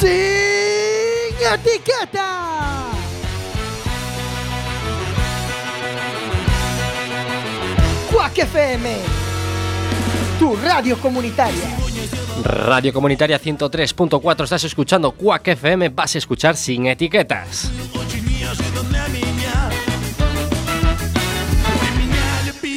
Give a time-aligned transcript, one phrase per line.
[0.00, 0.08] Sin
[1.52, 2.88] etiqueta.
[8.10, 8.96] Quack FM,
[10.38, 11.76] tu radio comunitaria.
[12.42, 17.70] Radio Comunitaria 103.4, estás escuchando Quack FM, vas a escuchar sin etiquetas.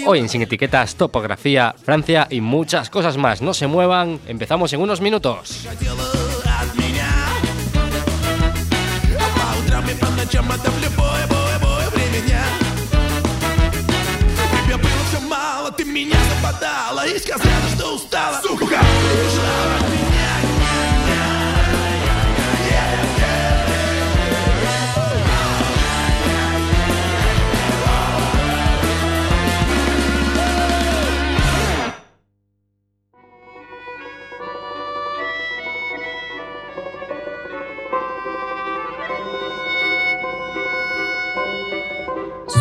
[0.06, 3.42] Hoy en Sin Etiquetas, topografía, Francia y muchas cosas más.
[3.42, 5.66] No se muevan, empezamos en unos minutos.
[10.34, 12.20] чем это в любое, бое, бое время.
[12.26, 12.44] Дня
[14.66, 18.66] Тебе было все мало, ты меня западала И сказала, что устала, сука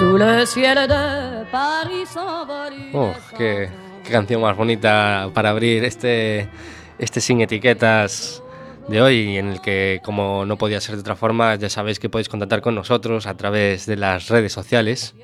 [0.03, 2.17] Sous le ciel de Paris
[2.92, 3.69] Oh, qué,
[4.03, 6.48] qué canción más bonita para abrir este,
[6.98, 8.42] este sin etiquetas
[8.89, 12.08] de hoy, en el que, como no podía ser de otra forma, ya sabéis que
[12.08, 15.14] podéis contactar con nosotros a través de las redes sociales.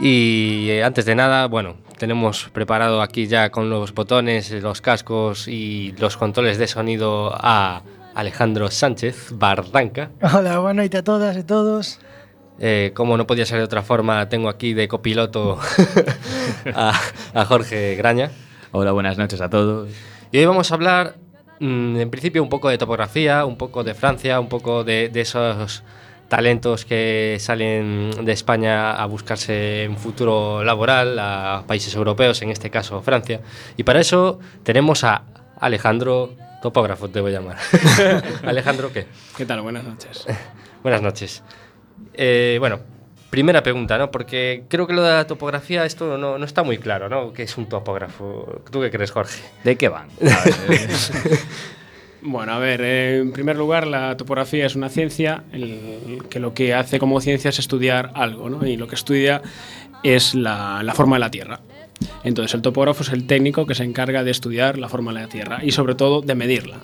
[0.00, 5.48] Y eh, antes de nada, bueno, tenemos preparado aquí ya con los botones, los cascos
[5.48, 7.82] y los controles de sonido a
[8.14, 10.10] Alejandro Sánchez Barranca.
[10.22, 11.98] Hola, buenas noches a todas y todos.
[12.64, 15.58] Eh, como no podía ser de otra forma, tengo aquí de copiloto
[16.76, 16.92] a,
[17.34, 18.30] a Jorge Graña.
[18.70, 19.90] Hola, buenas noches a todos.
[20.30, 21.16] Y hoy vamos a hablar,
[21.58, 25.22] mm, en principio, un poco de topografía, un poco de Francia, un poco de, de
[25.22, 25.82] esos
[26.28, 32.70] talentos que salen de España a buscarse un futuro laboral a países europeos, en este
[32.70, 33.40] caso Francia.
[33.76, 35.24] Y para eso tenemos a
[35.58, 37.56] Alejandro, topógrafo te voy a llamar.
[38.46, 39.08] Alejandro, ¿qué?
[39.36, 39.62] ¿Qué tal?
[39.62, 40.26] Buenas noches.
[40.84, 41.42] Buenas noches.
[42.14, 42.78] Eh, bueno,
[43.30, 44.10] primera pregunta, ¿no?
[44.10, 47.32] Porque creo que lo de la topografía, esto no, no está muy claro, ¿no?
[47.32, 48.62] ¿Qué es un topógrafo?
[48.70, 49.40] ¿Tú qué crees, Jorge?
[49.64, 50.08] ¿De qué van?
[50.20, 51.38] A ver, eh,
[52.24, 56.54] Bueno, a ver, eh, en primer lugar, la topografía es una ciencia el- que lo
[56.54, 58.64] que hace como ciencia es estudiar algo, ¿no?
[58.66, 59.42] Y lo que estudia
[60.04, 61.60] es la, la forma de la Tierra.
[62.24, 65.28] Entonces, el topógrafo es el técnico que se encarga de estudiar la forma de la
[65.28, 66.78] Tierra y, sobre todo, de medirla.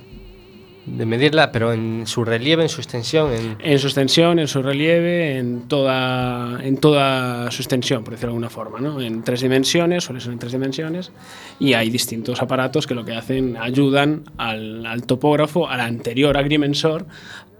[0.96, 3.56] De medirla, pero en su relieve, en su extensión, en...
[3.60, 8.36] En su extensión, en su relieve, en toda, en toda su extensión, por decirlo de
[8.36, 9.00] alguna forma, ¿no?
[9.00, 11.12] En tres dimensiones, suele ser en tres dimensiones,
[11.60, 17.06] y hay distintos aparatos que lo que hacen, ayudan al, al topógrafo, al anterior agrimensor,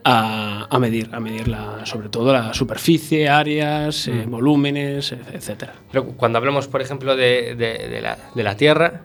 [0.05, 5.75] a, a medir, a medir la, sobre todo la superficie, áreas, eh, volúmenes, e- etcétera.
[5.93, 9.03] Pero cuando hablamos, por ejemplo, de, de- de la, de la Tierra,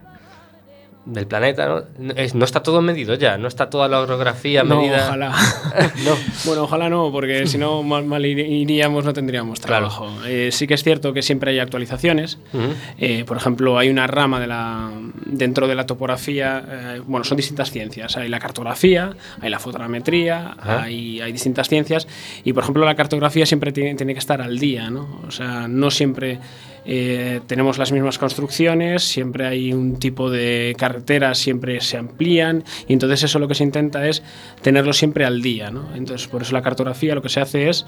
[1.06, 1.82] del planeta, ¿no?
[2.00, 5.08] No, es- no está todo medido ya, no está toda la orografía No, medida.
[5.08, 5.32] ojalá.
[6.06, 6.12] no.
[6.46, 9.88] Bueno, ojalá no, porque si no mal, mal ir- iríamos, no tendríamos Claro.
[9.90, 10.10] trabajo.
[10.26, 12.38] Eh, sí que es cierto que siempre hay actualizaciones.
[12.54, 12.74] Ujú.
[13.00, 14.92] Eh, por ejemplo, hay una rama de la,
[15.26, 18.16] dentro de la topografía, eh, bueno, son distintas ciencias.
[18.16, 20.84] Hay la cartografía, hay la fotogrametría, Ajá.
[20.84, 22.08] hay, hay distintas ciencias.
[22.46, 25.22] Y, por ejemplo, la cartografía siempre tiene, tiene que estar al día, ¿no?
[25.28, 26.40] O sea, no siempre
[26.86, 32.64] eh, tenemos las mismas construcciones, siempre hay un tipo de carreteras, siempre se amplían.
[32.88, 34.24] Y entonces eso lo que se intenta es
[34.62, 35.96] tenerlo siempre al día, ¿no?
[35.96, 37.86] Entonces, por eso la cartografía lo que se hace es,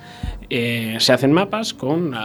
[0.50, 2.16] eh, se hacen mapas con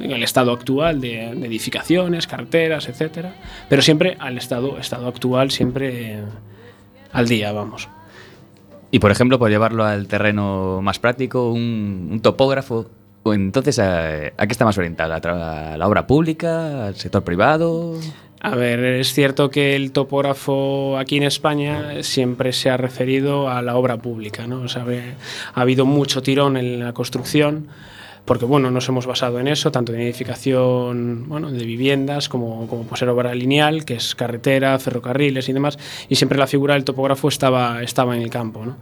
[0.00, 3.34] el estado actual de, edificaciones, carreteras, etcétera,
[3.68, 6.20] pero siempre al estado, estado actual, siempre
[7.12, 7.88] al día, vamos.
[8.90, 12.86] y por ejemplo, por llevarlo al terreno más práctico, un, topógrafo,
[13.32, 15.16] entonces, ¿a, a qué está más orientada?
[15.16, 16.86] ¿A tra- ¿A la obra pública?
[16.88, 17.98] ¿Al sector privado?
[18.40, 23.62] A ver, es cierto que el topógrafo aquí en España siempre se ha referido a
[23.62, 24.60] la obra pública, ¿no?
[24.60, 24.84] O sea,
[25.54, 27.68] ha habido mucho tirón en la construcción
[28.26, 32.84] porque bueno, nos hemos basado en eso, tanto en edificación bueno, de viviendas como, como
[32.84, 36.84] puede ser obra lineal, que es carretera, ferrocarriles y demás, y siempre la figura del
[36.84, 38.64] topógrafo estaba, estaba en el campo.
[38.64, 38.76] ¿no?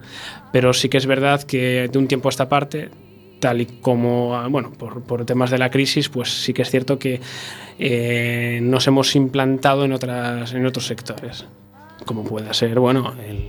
[0.52, 2.90] Pero sí que es verdad que de un tiempo a esta parte,
[3.43, 6.71] tal y como, ah, bueno, por, por temas de la crisis, pues sí que es
[6.71, 7.21] cierto que
[7.81, 11.44] eh, nos hemos implantado en, otras, en otros sectores,
[12.06, 13.49] como pueda ser, bueno, el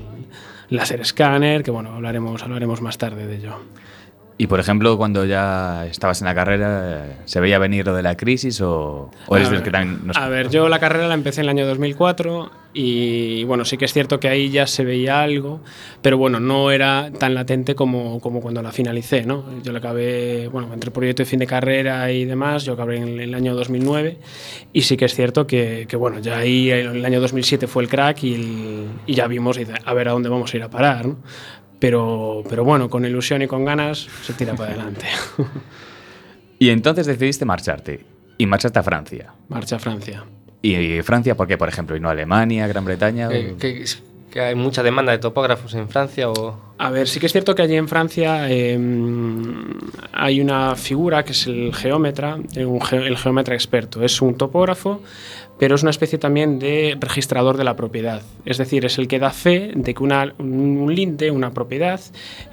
[0.70, 3.60] láser escáner, que bueno, hablaremos, hablaremos más tarde de ello.
[4.38, 8.18] Y por ejemplo, cuando ya estabas en la carrera, ¿se veía venir lo de la
[8.18, 11.42] crisis o, o eres ver, que también nos- a ver, yo la carrera la empecé
[11.42, 15.22] en el año 2004 y bueno, sí que es cierto que ahí ya se veía
[15.22, 15.62] algo,
[16.02, 19.46] pero bueno, no era tan latente como, como cuando la finalicé, ¿no?
[19.62, 22.98] Yo la acabé, bueno, entre el proyecto de fin de carrera y demás, yo acabé
[22.98, 24.18] en el año 2009
[24.74, 27.90] y sí que es cierto que, que, bueno, ya ahí el año 2007 fue el
[27.90, 31.06] crack y, el- y ya vimos, a ver a dónde vamos a ir a parar,
[31.06, 31.18] ¿no?
[31.84, 35.06] Pero, pero bueno, con ilusión y con ganas se tira para adelante.
[36.60, 38.06] Y entonces decidiste marcharte.
[38.38, 39.34] Y marchaste a Francia.
[39.50, 40.24] Marcha a Francia.
[40.62, 41.98] ¿Y Francia por qué, por ejemplo?
[41.98, 43.28] ¿Y no Alemania, Gran Bretaña?
[43.28, 43.84] ¿Que, que-
[44.32, 46.58] que hay mucha demanda de topógrafos en Francia o...?
[46.78, 48.78] A ver, sí que es cierto que allí en Francia eh,
[50.12, 54.04] hay una figura que es el geómetra, eh, un ge- el geómetra experto.
[54.04, 55.02] Es un topógrafo,
[55.60, 58.22] pero es una especie también de registrador de la propiedad.
[58.46, 62.00] Es decir, es el que da fe de que una- un linde, una propiedad,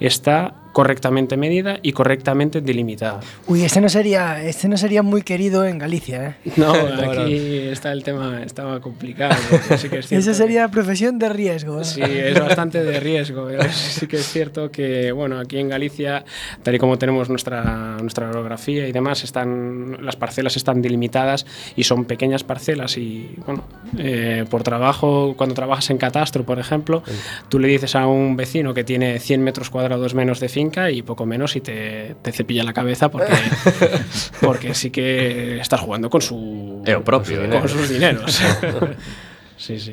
[0.00, 3.18] está correctamente medida y correctamente delimitada.
[3.48, 6.50] Uy, este no sería, este no sería muy querido en Galicia, ¿eh?
[6.56, 6.70] No,
[7.10, 9.34] aquí está el tema, estaba complicado.
[9.76, 11.80] sí que es cierto Esa sería profesión de riesgo.
[11.80, 11.84] ¿eh?
[11.84, 13.48] Sí, es bastante de riesgo.
[13.72, 16.24] Sí que es cierto que, bueno, aquí en Galicia,
[16.62, 21.46] tal y como tenemos nuestra, nuestra orografía y demás, están, las parcelas están delimitadas
[21.76, 23.64] y son pequeñas parcelas y, bueno,
[23.98, 27.02] eh, por trabajo, cuando trabajas en catastro, por ejemplo,
[27.48, 31.02] tú le dices a un vecino que tiene 100 metros cuadrados menos de finca y
[31.02, 33.32] poco menos y te, te cepilla la cabeza porque,
[34.40, 36.82] porque sí que estás jugando con su...
[36.84, 37.68] Eh, propio, con ¿eh?
[37.68, 38.40] sus dineros.
[39.56, 39.92] sí, sí.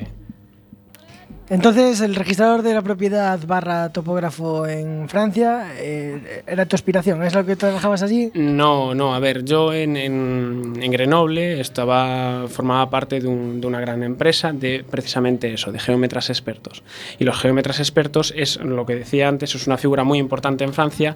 [1.50, 7.34] Entonces, el registrador de la propiedad barra topógrafo en Francia eh, era tu aspiración, ¿es
[7.34, 8.32] lo que trabajabas allí?
[8.34, 13.68] No, no, a ver, yo en, en, en Grenoble estaba, formaba parte de, un- de
[13.68, 16.84] una gran empresa de precisamente eso, de geómetras expertos.
[17.18, 20.74] Y los geómetras expertos es lo que decía antes, es una figura muy importante en
[20.74, 21.16] Francia,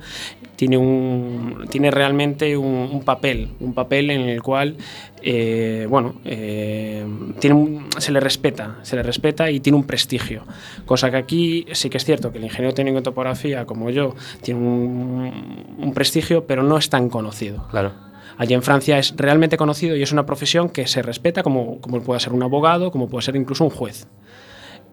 [0.56, 4.78] tiene, un, tiene realmente un papel, un papel en el cual,
[5.22, 7.06] eh, bueno, eh,
[7.40, 10.44] tiene un- se le respeta, se le respeta y tiene un prestigio.
[10.86, 14.16] Cosa que aquí sí que es cierto que el ingeniero técnico en topografía, como yo,
[14.42, 17.68] tiene un, un prestigio, pero no es tan conocido.
[17.70, 17.94] Claro.
[18.38, 22.02] Allí en Francia es realmente conocido y es una profesión que se respeta como, como
[22.02, 24.08] puede ser un abogado, como puede ser incluso un juez.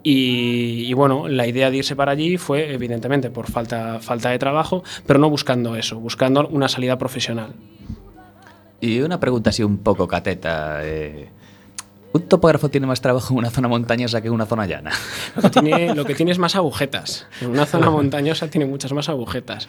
[0.02, 4.38] Y, y bueno, la idea de irse para allí fue evidentemente por falta, falta de
[4.38, 7.54] trabajo, pero no buscando eso, buscando una salida profesional.
[8.80, 10.80] Y una pregunta así un poco cateta.
[10.82, 11.28] eh,
[12.10, 14.92] ¿Un topógrafo tiene más trabajo en una zona montañosa que en una zona llana?
[15.36, 15.42] Lo
[16.06, 17.26] que, tiene, es más agujetas.
[17.42, 19.68] En una zona montañosa tiene muchas más agujetas.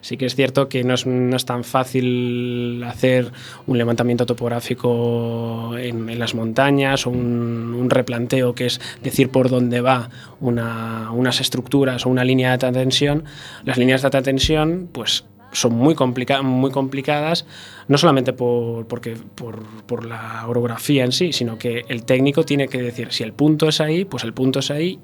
[0.00, 3.32] Sí que es cierto que no es, no es tan fácil hacer
[3.66, 10.10] un levantamiento topográfico en, las montañas o un, replanteo, que es decir por dónde va
[10.40, 13.24] una- unas estructuras o una línea de alta tensión.
[13.64, 17.46] Las líneas de alta tensión, pues son muy, complica- muy complicadas,
[17.88, 22.68] no solamente por, porque, por, por la orografía en sí, sino que el técnico tiene
[22.68, 24.98] que decir, si el punto es ahí, pues el punto es ahí,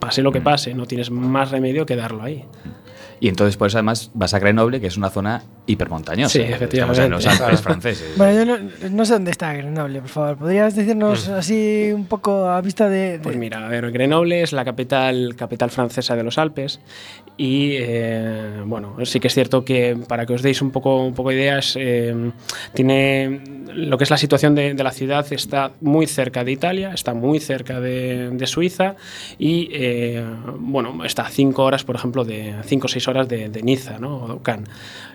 [0.00, 2.44] pase lo que pase, no tienes más remedio que darlo ahí.
[3.20, 6.32] Y entonces, por eso además vas a Grenoble, que es una zona hipermontañosa.
[6.32, 7.04] Sí, Estamos efectivamente.
[7.04, 8.12] en los Alpes franceses.
[8.16, 10.36] Bueno, yo no, no sé dónde está Grenoble, por favor.
[10.38, 13.12] ¿Podrías decirnos así un poco a vista de...?
[13.12, 16.80] de- Pues mira, a ver, Grenoble es la capital, capital francesa de los Alpes
[17.36, 21.14] y eh, bueno, sí que es cierto que para que os deis un poco, un
[21.14, 22.30] poco ideas, eh,
[22.74, 23.40] tiene
[23.74, 27.14] lo que es la situación de, de la ciudad está muy cerca de Italia, está
[27.14, 28.96] muy cerca de, de Suiza
[29.38, 30.22] y eh,
[30.58, 33.98] bueno, está a cinco horas, por ejemplo, de cinco o seis horas de, de Niza,
[33.98, 34.24] ¿no?
[34.24, 34.68] O de Cannes.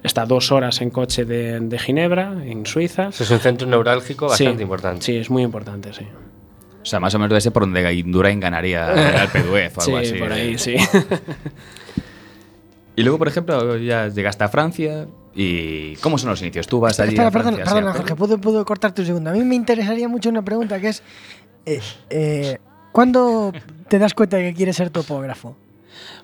[0.03, 3.09] Está a dos horas en coche de, de Ginebra, en Suiza.
[3.09, 5.01] Es un centro neurálgico bastante Sí, importante.
[5.03, 6.05] Sí, es muy importante, sí.
[6.81, 9.81] O sea, más o menos debe ser por donde Indurain ganaría el Alpe d'Huez o
[9.81, 10.17] algo sí, así.
[10.17, 10.75] por ahí, sí.
[12.97, 15.07] Y luego, por ejemplo, ya llegaste a Francia.
[15.35, 16.65] ¿Y cómo son los inicios?
[16.67, 17.63] Tú vas allí Espera, a Francia.
[17.63, 19.29] a Jorge, puedo, puedo cortarte un segundo.
[19.29, 21.03] A mí me interesaría mucho una pregunta que es...
[21.67, 22.57] eh, eh,
[22.91, 23.53] ¿Cuándo
[23.87, 25.55] te das cuenta de que quieres ser topógrafo?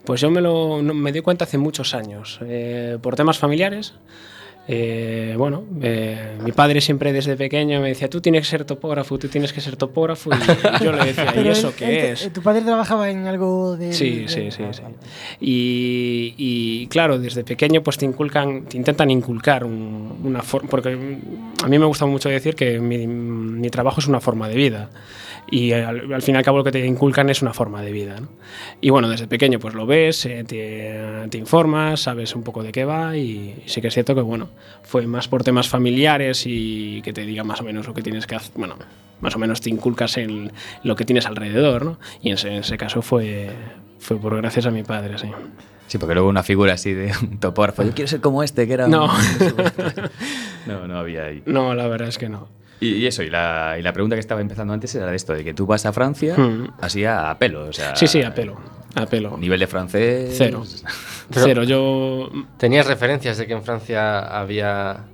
[0.03, 3.93] Pues yo me, lo, me di cuenta hace muchos años, eh, por temas familiares.
[4.67, 9.17] Eh, bueno, eh, mi padre siempre desde pequeño me decía, tú tienes que ser topógrafo,
[9.17, 12.31] tú tienes que ser topógrafo, y yo le decía, ¿y eso él- qué él- es?
[12.31, 13.91] ¿Tu padre trabajaba en algo de...?
[13.93, 14.81] Sí, de- sí, sí, ah, sí.
[14.83, 14.95] vale.
[15.41, 20.89] Y, y, claro, desde pequeño pues te inculcan, te intentan inculcar un- una forma, porque
[21.63, 24.89] a mí me gusta mucho decir que mi, mi trabajo es una forma de vida.
[25.51, 27.91] Y al, al fin y al cabo lo que te inculcan es una forma de
[27.91, 28.19] vida.
[28.19, 28.27] ¿no?
[28.81, 32.71] Y bueno, desde pequeño pues lo ves, eh, te, te informas, sabes un poco de
[32.71, 34.49] qué va y, sí que es cierto que bueno,
[34.83, 38.25] fue más por temas familiares y que te diga más o menos lo que tienes
[38.25, 38.75] que hacer, bueno,
[39.21, 40.51] más o menos te inculcas en
[40.83, 41.99] lo que tienes alrededor, ¿no?
[42.21, 43.49] Y en ese, en ese caso fue,
[43.99, 45.27] fue por gracias a mi padre, sí.
[45.87, 47.83] Sí, porque luego una figura así de un topógrafo.
[47.83, 48.87] Yo quiero ser como este, que era.
[48.87, 49.05] No.
[49.05, 49.11] un-
[50.65, 51.43] no, no había ahí.
[51.45, 52.47] No, la verdad es que no.
[52.83, 55.33] Y, y eso, y la, y la pregunta que estaba empezando antes era de esto,
[55.33, 56.67] de que tú vas a Francia Hmm.
[56.81, 57.65] así a pelo.
[57.67, 58.57] O sea, Sí, sí, a pelo.
[58.95, 59.37] A pelo.
[59.37, 60.35] Nivel de francés.
[60.37, 60.63] Cero.
[61.31, 61.63] Cero.
[61.63, 65.05] Yo ¿Tenías referencias de que en Francia había...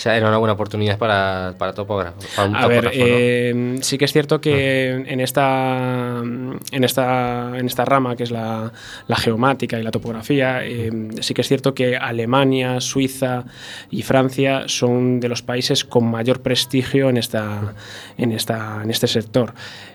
[0.00, 3.98] O sea, era una buena oportunidad para, para topógrafo, para un A ver, eh, sí
[3.98, 8.72] que es cierto que en esta en esta en esta rama que es la,
[9.08, 10.90] la geomática y la topografía, eh,
[11.20, 13.44] sí que es cierto que Alemania, Suiza
[13.90, 17.74] y Francia son de los países con mayor prestigio en esta
[18.16, 19.52] en esta en este sector.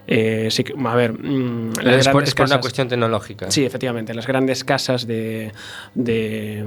[0.07, 3.49] Eh, sí a ver, mm, es por, grandes es por una cuestión tecnológica.
[3.49, 4.13] Sí, efectivamente.
[4.13, 5.51] Las grandes casas de,
[5.95, 6.63] de,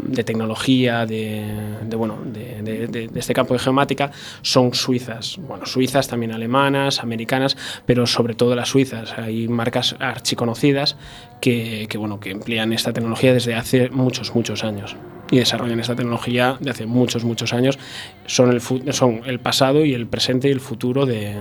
[0.00, 1.42] de tecnología, de,
[1.82, 4.10] de, bueno, de, de- de- de este campo de geomática,
[4.42, 5.38] son suizas.
[5.38, 9.18] Bueno, suizas, también alemanas, americanas, pero sobre todo las suizas.
[9.18, 10.96] Hay marcas archiconocidas
[11.40, 14.96] que, que, bueno, que emplean esta tecnología desde hace muchos, muchos años.
[15.30, 17.78] Y desarrollan esta tecnología de hace muchos, muchos años.
[18.26, 18.60] Son el,
[18.92, 21.36] son el pasado y el presente y el futuro de,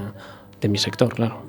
[0.62, 1.44] de mi sector, claro.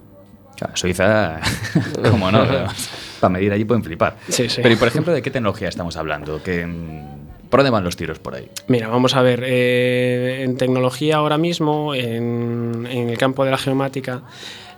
[0.56, 1.40] Claro, Suiza,
[2.10, 2.44] como no,
[3.20, 4.16] para medir allí pueden flipar.
[4.28, 4.60] Sí, sí.
[4.62, 6.42] Pero, y por ejemplo, ¿de qué tecnología estamos hablando?
[6.42, 8.49] ¿Qué, mm, ¿Por dónde van los tiros por ahí?
[8.69, 13.59] Mira, vamos a ver, eh, en tecnología ahora mismo, en, en el campo de la
[13.59, 14.23] geomática,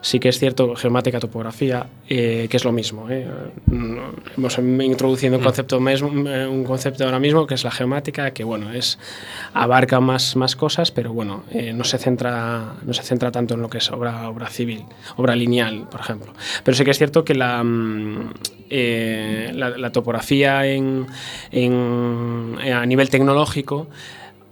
[0.02, 3.09] sí que es cierto, geomática, topografía, eh, que es lo mismo.
[3.09, 3.26] eh.
[3.66, 3.97] Mm,
[4.37, 8.44] Hemos introducido un concepto, mesmo- eh, un concepto ahora mismo que es la geomática, que
[8.44, 8.99] bueno, es
[9.54, 13.62] abarca más, más cosas, pero bueno, eh, no, se centra, no se centra tanto en
[13.62, 14.85] lo que es obra, obra civil,
[15.16, 16.32] obra lineal, por ejemplo.
[16.64, 18.30] Pero sí que es cierto que la, mm,
[18.71, 21.06] eh, la, la topografía en,
[21.50, 23.87] en- a nivel tecnológico,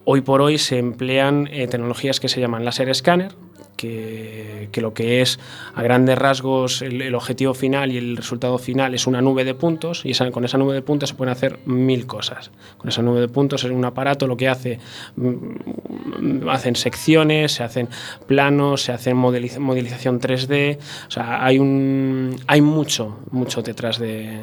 [0.04, 3.32] hoy por hoy se emplean tecnologías que se llaman láser escáner,
[3.80, 5.38] que, que lo que es
[5.74, 9.54] a grandes rasgos el, el objetivo final y el resultado final es una nube de
[9.54, 12.50] puntos y esa- con esa nube de puntos se pueden hacer mil cosas.
[12.76, 14.78] Con esa nube de puntos es un aparato lo que hace,
[15.16, 17.88] mm, hacen secciones, se hacen
[18.26, 24.38] planos, se hacen modeliz- modelización 3D, o sea, hay un hay mucho, mucho detrás de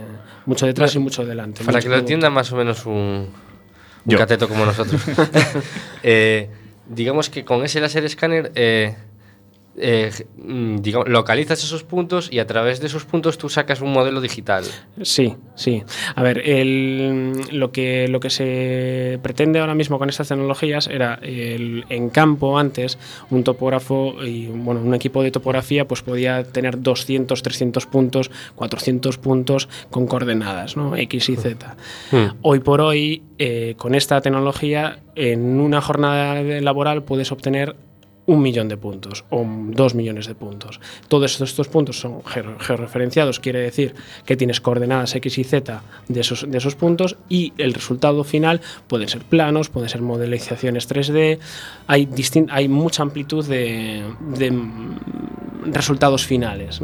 [0.46, 1.64] mucho detrás y mucho delante.
[1.64, 3.28] Para mucho que lo entienda más o menos un,
[4.06, 5.02] un cateto como nosotros.
[6.04, 6.50] Eh,
[6.88, 8.96] digamos que con ese láser escáner eh,
[9.78, 13.92] eh, mm, digamos, localizas esos puntos y a través de esos puntos tú sacas un
[13.94, 14.64] modelo digital.
[15.04, 15.84] Sí, sí.
[16.16, 21.20] A ver, el- lo, que, lo que se pretende ahora mismo con estas tecnologías era
[21.22, 22.98] el, en campo antes,
[23.30, 29.18] un topógrafo y bueno, un equipo de topografía pues podía tener 200, 300 puntos, 400
[29.18, 30.96] puntos con coordenadas, ¿no?
[30.96, 31.76] X y Z.
[32.12, 32.26] Hmm.
[32.42, 37.76] Hoy por hoy, eh, con esta tecnología, en una jornada laboral puedes obtener
[38.28, 40.80] un millón de puntos o dos millones de puntos.
[41.08, 46.20] Todos estos, puntos son geo- georreferenciados, quiere decir que tienes coordenadas X y Z de
[46.22, 51.40] esos, de esos puntos y el resultado final pueden ser planos, pueden ser modelizaciones 3D,
[51.88, 52.08] hay,
[52.50, 54.04] hay mucha amplitud de,
[54.52, 56.82] mm, resultados finales.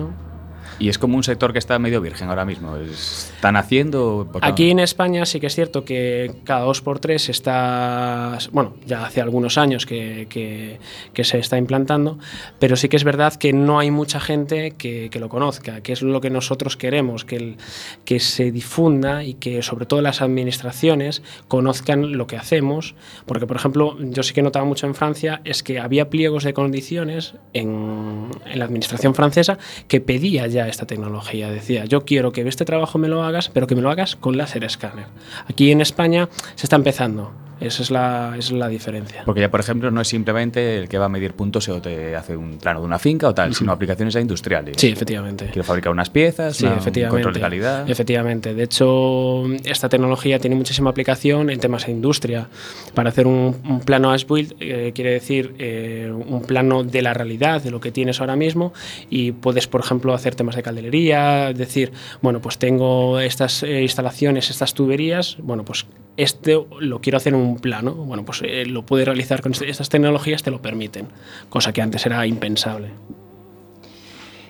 [0.80, 2.76] Y es como un sector que está medio virgen ahora mismo.
[2.78, 4.28] ¿Están haciendo...?
[4.42, 9.06] Aquí en España sí que es cierto que cada dos por tres está, bueno, ya
[9.06, 10.80] hace algunos años que, que-
[11.14, 12.18] que se está implantando,
[12.60, 15.94] pero sí que es verdad que no hay mucha gente que, que lo conozca, que
[15.94, 17.58] es lo que nosotros queremos, que, el-
[18.06, 23.58] que se difunda y que sobre todo las administraciones conozcan lo que hacemos, porque por
[23.58, 28.30] ejemplo, yo sí que notaba mucho en Francia, es que había pliegos de condiciones en,
[28.46, 32.98] en la administración francesa que pedía ya esta tecnología, decía, yo quiero que este trabajo
[32.98, 35.06] me lo hagas, pero que me lo hagas con láser escáner.
[35.48, 37.32] Aquí en España se está empezando,
[37.66, 39.24] esa es la, es la diferencia.
[39.26, 42.16] Porque ya, por ejemplo, no es simplemente el que va a medir puntos o te
[42.16, 44.76] hace un plano de una finca o tal, sino aplicaciones industriales.
[44.78, 45.46] Sí, efectivamente.
[45.46, 47.16] Quiero fabricar unas piezas, Sí, una- un efectivamente.
[47.24, 47.90] control de calidad.
[47.90, 48.54] Efectivamente.
[48.54, 52.48] De hecho, esta tecnología tiene muchísima aplicación en temas de industria.
[52.94, 57.14] Para hacer un, un plano as built eh, quiere decir eh, un plano de la
[57.14, 58.74] realidad, de lo que tienes ahora mismo,
[59.10, 61.92] y puedes, por ejemplo, hacer temas de calderería, decir,
[62.22, 67.40] bueno, pues tengo estas eh, instalaciones, estas tuberías, bueno, pues este lo quiero hacer en
[67.40, 71.08] un plano, bueno, pues eh, lo puedes realizar con este- estas tecnologías, te lo permiten,
[71.50, 72.90] cosa que antes era impensable.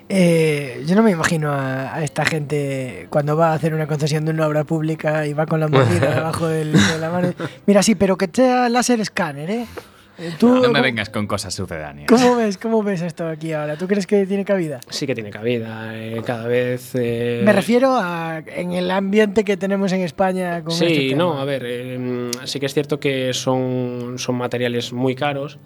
[0.10, 4.26] Eh, yo no me imagino a, a esta gente cuando va a hacer una concesión
[4.26, 7.34] de una obra pública y va con la medida debajo del- de la mano.
[7.66, 9.66] Mira, sí, pero que sea láser escáner, ¿eh?
[10.40, 12.08] ¿Tú, No me cómo- vengas con cosas sucedáneas.
[12.08, 13.78] ¿Cómo ves, ¿Cómo ves esto aquí ahora?
[13.78, 14.80] ¿Tú crees que tiene cabida?
[14.90, 16.92] Sí que tiene cabida, eh, cada vez...
[16.94, 21.18] eh, Me refiero a en el ambiente que tenemos en España con Sí, este tema.
[21.24, 25.58] no, a ver, eh, sí que es cierto que son, son materiales muy caros,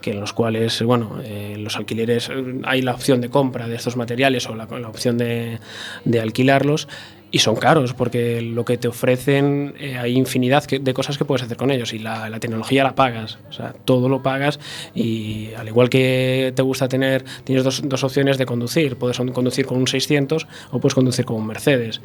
[0.00, 3.74] que en los cuales, bueno, eh, los alquileres, eh, hay la opción de compra de
[3.74, 5.58] estos materiales o la, la opción de,
[6.04, 6.86] de alquilarlos,
[7.30, 11.42] y son caros porque lo que te ofrecen eh, hay infinidad de cosas que puedes
[11.42, 14.60] hacer con ellos y la, la tecnología la pagas, o sea, todo lo pagas
[14.94, 19.66] y al igual que te gusta tener, tienes dos, dos opciones de conducir, puedes conducir
[19.66, 22.00] con un 600 o puedes conducir con un Mercedes.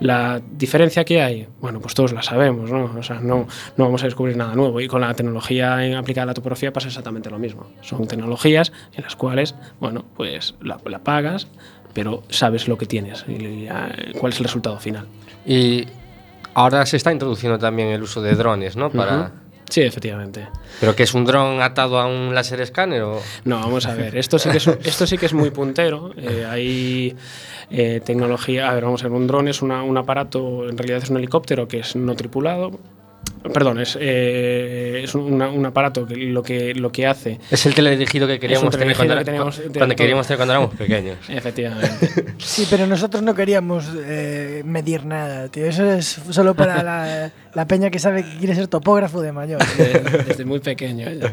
[0.00, 2.92] La diferencia que hay, bueno, pues todos la sabemos, ¿no?
[2.98, 6.24] O sea, no, no vamos a descubrir nada nuevo y con la tecnología en- aplicada
[6.24, 7.68] a la topografía pasa exactamente lo mismo.
[7.82, 11.46] Son tecnologías en las cuales, bueno, pues la, la pagas,
[11.94, 13.66] pero sabes lo que tienes y,
[14.18, 15.06] cuál es el resultado final.
[15.46, 15.86] Y
[16.54, 18.90] ahora se está introduciendo también el uso de drones, ¿no?
[18.90, 19.18] Para...
[19.18, 19.30] Ujú.
[19.70, 20.48] Sí, efectivamente.
[20.80, 23.20] ¿Pero que es un dron atado a un láser escáner o...?
[23.46, 26.12] No, vamos a ver, esto sí que es, esto sí que es muy puntero.
[26.18, 27.16] eh, hay
[27.70, 30.98] eh, tecnología, a ver, vamos a ver, un dron es una- un aparato, en realidad
[31.02, 32.78] es un helicóptero que es no tripulado.
[33.52, 37.74] Perdón, es, eh, es una- un aparato que lo que lo que hace Es el
[37.74, 39.96] teledirigido que queríamos tener cuando, que teníamos cuando todo.
[39.96, 41.18] queríamos tener cuando éramos pequeños.
[41.28, 42.08] efectivamente
[42.38, 45.66] Sí, pero nosotros no queríamos eh, medir nada, tío.
[45.66, 49.60] Eso es solo para la, la peña que sabe que quiere ser topógrafo de mayor.
[49.76, 51.10] desde, desde muy pequeño.
[51.10, 51.32] ya.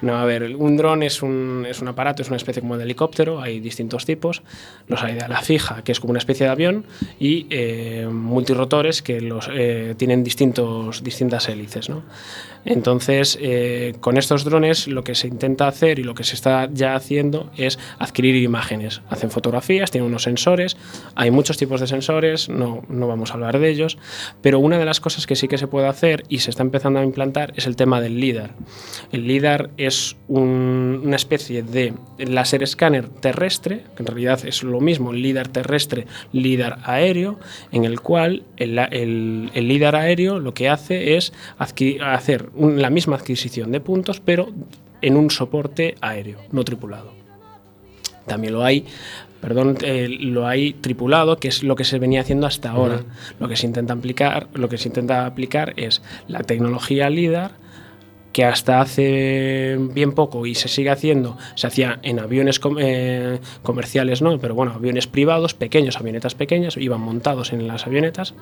[0.00, 2.84] No, a ver, un dron es un, es un aparato, es una especie como de
[2.84, 4.42] helicóptero, hay distintos tipos.
[4.88, 6.84] Los hay de ala fija, que es como una especie de avión,
[7.20, 11.88] y eh, multirotores que los, eh, tienen distintos, distintas hélices.
[11.88, 12.02] ¿no?
[12.64, 16.68] Entonces, eh, con estos drones lo que se intenta hacer y lo que se está
[16.72, 19.02] ya haciendo es adquirir imágenes.
[19.08, 20.76] Hacen fotografías, tienen unos sensores,
[21.14, 23.98] hay muchos tipos de sensores, no, no vamos a hablar de ellos,
[24.42, 27.00] pero una de las cosas que sí que se puede hacer y se está empezando
[27.00, 28.50] a implantar es el tema del LIDAR.
[29.10, 34.80] El LIDAR es un- una especie de láser escáner terrestre, que en realidad es lo
[34.80, 37.38] mismo, LIDAR terrestre, LIDAR aéreo,
[37.72, 43.16] en el cual el, el- LIDAR aéreo lo que hace es hacer un- la misma
[43.16, 44.48] adquisición de puntos, pero
[45.00, 47.12] en un soporte aéreo, no tripulado.
[48.26, 48.86] También lo hay,
[49.40, 53.02] perdón, eh, lo hay tripulado, que es lo que se venía haciendo hasta ahora.
[53.40, 57.50] Lo que se intenta aplicar, lo que se intenta aplicar es la tecnología LIDAR
[58.32, 63.40] que hasta hace bien poco y se sigue haciendo, se hacía en aviones com- eh,
[63.62, 68.32] comerciales, no, pero bueno, aviones privados, pequeños, avionetas pequeñas, iban montados en las avionetas,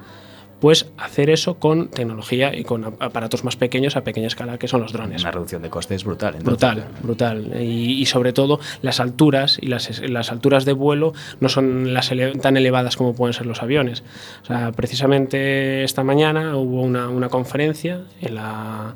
[0.61, 4.69] pues hacer eso con tecnología y con ap- aparatos más pequeños a pequeña escala, que
[4.69, 5.23] son los drones.
[5.23, 6.37] Una reducción de costes brutal.
[6.37, 6.75] entonces.
[6.75, 7.63] Brutal, brutal.
[7.63, 12.11] Y, y sobre todo las alturas y las, las alturas de vuelo no son las
[12.13, 14.03] ele- tan elevadas como pueden ser los aviones.
[14.43, 18.95] O sea, precisamente esta mañana hubo una, una conferencia en la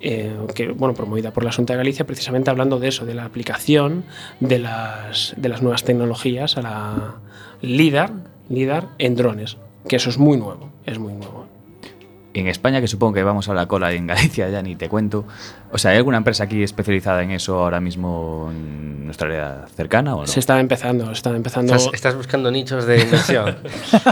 [0.00, 3.24] eh, que bueno promovida por la Junta de Galicia precisamente hablando de eso, de la
[3.24, 4.04] aplicación
[4.40, 7.14] de las, de las nuevas tecnologías a la
[7.60, 8.10] LIDAR,
[8.48, 11.46] LIDAR en drones, que eso es muy nuevo, es muy nuevo.
[12.34, 14.88] En España, que supongo que vamos a la cola, y en Galicia ya ni te
[14.88, 15.26] cuento.
[15.74, 20.14] O sea, ¿hay alguna empresa aquí especializada en eso ahora mismo en nuestra área cercana
[20.14, 20.26] o no?
[20.26, 21.74] Se está empezando, se está empezando.
[21.74, 23.56] Estás, estás buscando nichos de inversión.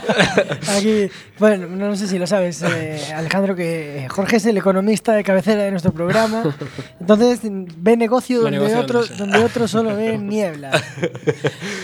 [0.74, 5.22] Aquí, bueno, no sé si lo sabes, eh, Alejandro, que Jorge es el economista de
[5.22, 6.44] cabecera de nuestro programa.
[6.98, 9.26] Entonces ve negocio donde, negocio otro, donde sea.
[9.26, 10.70] donde otro solo ve niebla.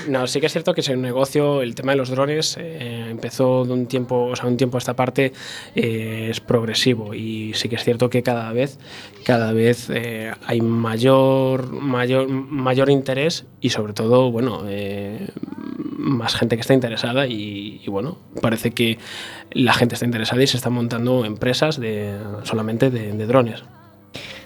[0.09, 3.09] No, sí que es cierto que es un negocio, el tema de los drones eh,
[3.11, 5.35] empezó de un tiempo, o sea, un tiempo a esta parte
[5.75, 8.79] eh, es progresivo y sí que es cierto que cada vez,
[9.23, 15.29] cada vez eh, hay mayor, mayor, mayor interés y sobre todo, bueno, eh,
[15.97, 18.99] más gente que está interesada y, bueno, parece que
[19.51, 23.65] la gente está interesada y se están montando empresas de solamente de, drones.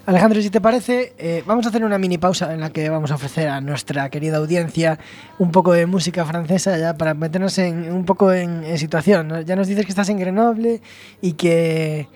[0.07, 3.11] Alejandro, si te parece, eh, vamos a hacer una mini pausa en la que vamos
[3.11, 4.99] a ofrecer a nuestra querida audiencia
[5.39, 9.45] un poco de música francesa ya para meternos en, un poco en, situación.
[9.45, 10.81] Ya nos dices que estás en Grenoble
[11.21, 12.09] y que,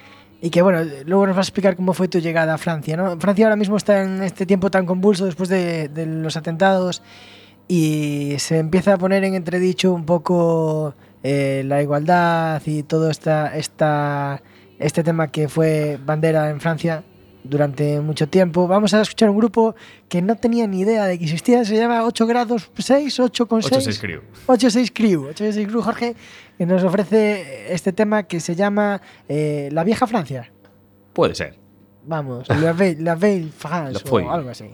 [0.44, 2.98] y que, bueno, luego nos vas a explicar cómo fue tu llegada a Francia.
[2.98, 3.18] ¿no?
[3.18, 7.00] Francia ahora mismo está en este tiempo tan convulso después de, los atentados
[7.66, 13.56] y se empieza a poner en entredicho un poco eh, la igualdad y todo esta,
[13.56, 14.42] esta,
[14.78, 17.04] este tema que fue bandera en Francia
[17.44, 18.66] durante mucho tiempo.
[18.66, 19.74] Vamos a escuchar un grupo
[20.08, 23.62] que no tenía ni idea de que existía, se llama 8 grados 6, 8 con
[23.62, 23.86] 6.
[23.86, 24.22] 8-6 Crew.
[24.46, 26.16] 86 Crew, 86 Crew, Jorge,
[26.58, 30.50] que nos ofrece este tema que se llama eh, La Vieja Francia.
[31.12, 31.58] Puede ser.
[32.06, 34.66] Vamos, La Vieille, la Vieille France La o algo así.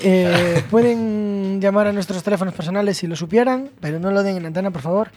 [0.00, 4.46] Eh, pueden llamar a nuestros teléfonos personales si lo supieran, pero no lo den en
[4.46, 5.10] antena, por favor.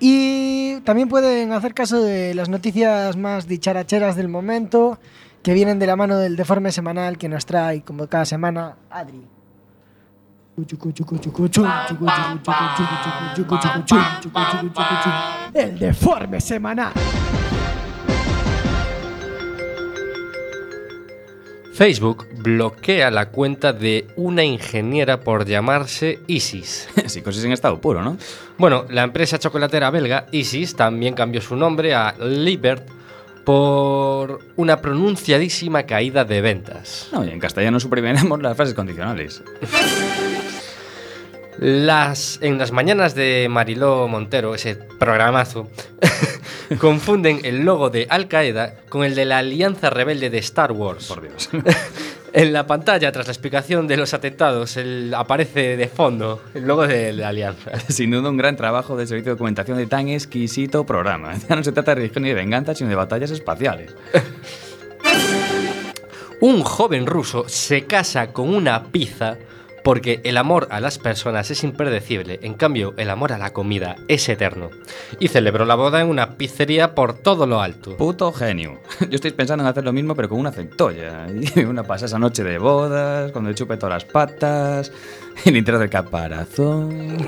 [0.00, 4.98] Y también pueden hacer caso de las noticias más dicharacheras del momento,
[5.42, 9.26] que vienen de la mano del deforme semanal que nos trae, como cada semana, Adri.
[15.54, 16.92] El deforme semanal.
[21.78, 26.88] Facebook bloquea la cuenta de una ingeniera por llamarse Isis.
[27.06, 28.18] Psicosis en estado puro, ¿no?
[28.56, 32.84] Bueno, la empresa chocolatera belga Isis también cambió su nombre a Libert
[33.44, 37.10] por una pronunciadísima caída de ventas.
[37.12, 39.44] No, y en castellano suprimiremos las frases condicionales.
[41.58, 45.70] Las, en las mañanas de Mariló Montero, ese programazo,
[46.76, 51.06] confunden el logo de Al Qaeda con el de la Alianza Rebelde de Star Wars.
[51.06, 51.48] Por Dios.
[52.34, 56.86] En la pantalla, tras la explicación de los atentados, el- aparece de fondo el logo
[56.86, 57.70] de la Alianza.
[57.88, 61.32] Sin duda un gran trabajo de servicio de documentación de tan exquisito programa.
[61.48, 63.96] Ya no se trata de religión ni de venganza, sino de batallas espaciales.
[66.40, 69.38] Un joven ruso se casa con una pizza
[69.88, 73.96] porque el amor a las personas es impredecible, en cambio el amor a la comida
[74.06, 74.68] es eterno.
[75.18, 77.96] Y celebró la boda en una pizzería por todo lo alto.
[77.96, 78.80] Puto genio.
[79.00, 81.26] Yo estoy pensando en hacer lo mismo, pero con una centolla.
[81.30, 84.92] Y una pasa esa noche de bodas, cuando chupe todas las patas,
[85.46, 87.24] el intero del caparazón.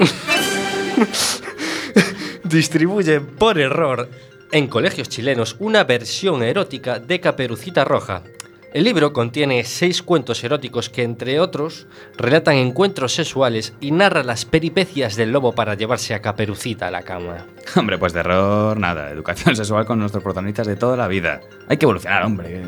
[2.45, 4.07] Distribuyen por error
[4.53, 8.23] en colegios chilenos una versión erótica de Caperucita Roja.
[8.73, 14.45] El libro contiene seis cuentos eróticos que, entre otros, relatan encuentros sexuales y narra las
[14.45, 17.47] peripecias del lobo para llevarse a Caperucita a la cama.
[17.75, 19.11] Hombre, pues de error, nada.
[19.11, 21.41] Educación sexual con nuestros protagonistas de toda la vida.
[21.67, 22.63] Hay que evolucionar, hombre.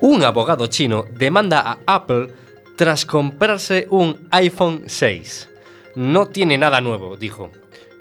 [0.00, 2.28] Un abogado chino demanda a Apple
[2.76, 5.48] tras comprarse un iPhone 6.
[5.96, 7.50] No tiene nada nuevo, dijo,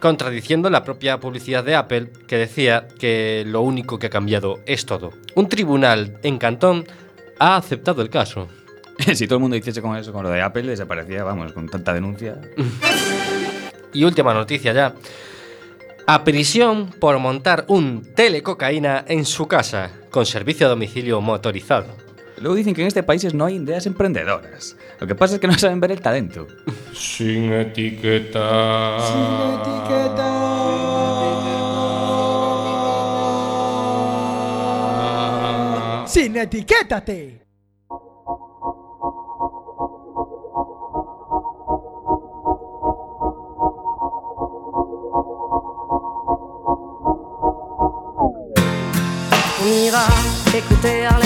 [0.02, 4.86] contradiciendo la propia publicidad de Apple que decía que lo único que ha cambiado es
[4.86, 5.12] todo.
[5.36, 6.86] Un tribunal en Cantón
[7.40, 8.50] ha aceptado el caso.
[9.16, 11.94] Si todo el mundo hiciese con eso, con lo de Apple, desaparecía, vamos, con tanta
[11.94, 12.40] denuncia.
[13.94, 14.94] Y última noticia ya.
[16.08, 22.11] A prisión por montar un telecocaína en su casa, con servicio a domicilio motorizado.
[22.41, 24.75] Luego dicen que en este país no hay ideas emprendedoras.
[24.99, 26.47] Lo que pasa es que no saben ver el talento.
[26.93, 28.97] Sin etiqueta.
[36.08, 37.41] ¡Sin etiquétate!
[49.62, 50.06] On ira
[50.58, 51.20] écouter Harlem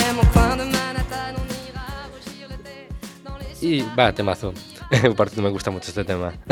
[3.65, 4.53] Y va, temazo.
[4.91, 6.33] Cierto, me gusta mucho este tema.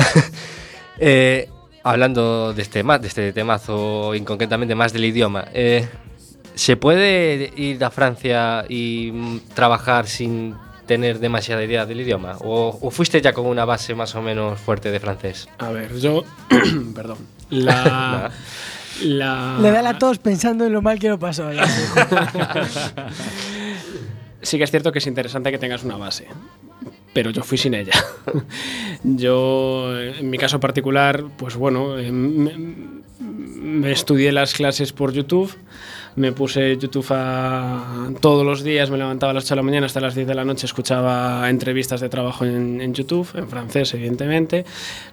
[0.99, 1.49] Eh,
[1.84, 5.88] hablando de este, de este temazo, y concretamente más del idioma, eh,
[6.54, 10.54] ¿se puede ir a Francia y trabajar sin
[10.86, 12.38] tener demasiada idea del idioma?
[12.41, 15.49] ¿O, o fuiste ya con una base más o menos fuerte de francés?
[15.58, 16.23] A ver, yo.
[16.95, 17.17] perdón.
[17.49, 18.30] La.
[19.04, 21.52] la Le da la tos pensando en lo mal que lo pasó.
[21.52, 21.65] ya.
[24.43, 26.28] sí que es cierto que es interesante que tengas una base,
[27.13, 27.93] pero yo fui sin ella.
[29.04, 32.54] yo, en mi caso particular, pues bueno, eh, me,
[33.19, 35.56] me estudié las clases por YouTube,
[36.15, 39.86] me puse YouTube a, todos los días, me levantaba a las 8 de la mañana
[39.86, 43.93] hasta las 10 de la noche, escuchaba entrevistas de trabajo en, en YouTube, en francés
[43.93, 44.65] evidentemente,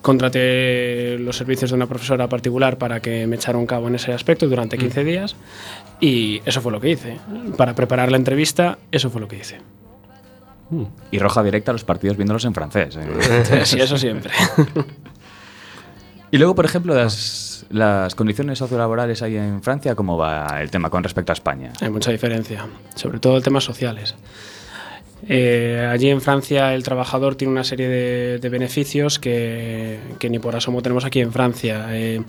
[0.03, 4.13] contraté los servicios de una profesora particular para que me echara un cabo en ese
[4.13, 5.37] aspecto durante 15 días
[6.01, 7.19] y eso fue lo que hice.
[7.57, 9.59] Para preparar la entrevista, eso fue lo que hice.
[11.11, 12.97] Y roja directa a los partidos viéndolos en francés.
[12.97, 13.63] ¿eh?
[13.65, 14.31] Sí, eso siempre.
[16.31, 20.91] y luego, por ejemplo, las, las condiciones sociolaborales ahí en Francia, ¿cómo va el tema
[20.91, 21.73] con respecto a España?
[21.81, 24.15] Hay mucha diferencia, sobre todo en temas sociales.
[25.29, 30.83] Eh, allí en Francia el trabajador tiene una serie de, beneficios que, ni por asomo
[30.83, 31.87] tenemos aquí en Francia.
[31.91, 32.23] Eh,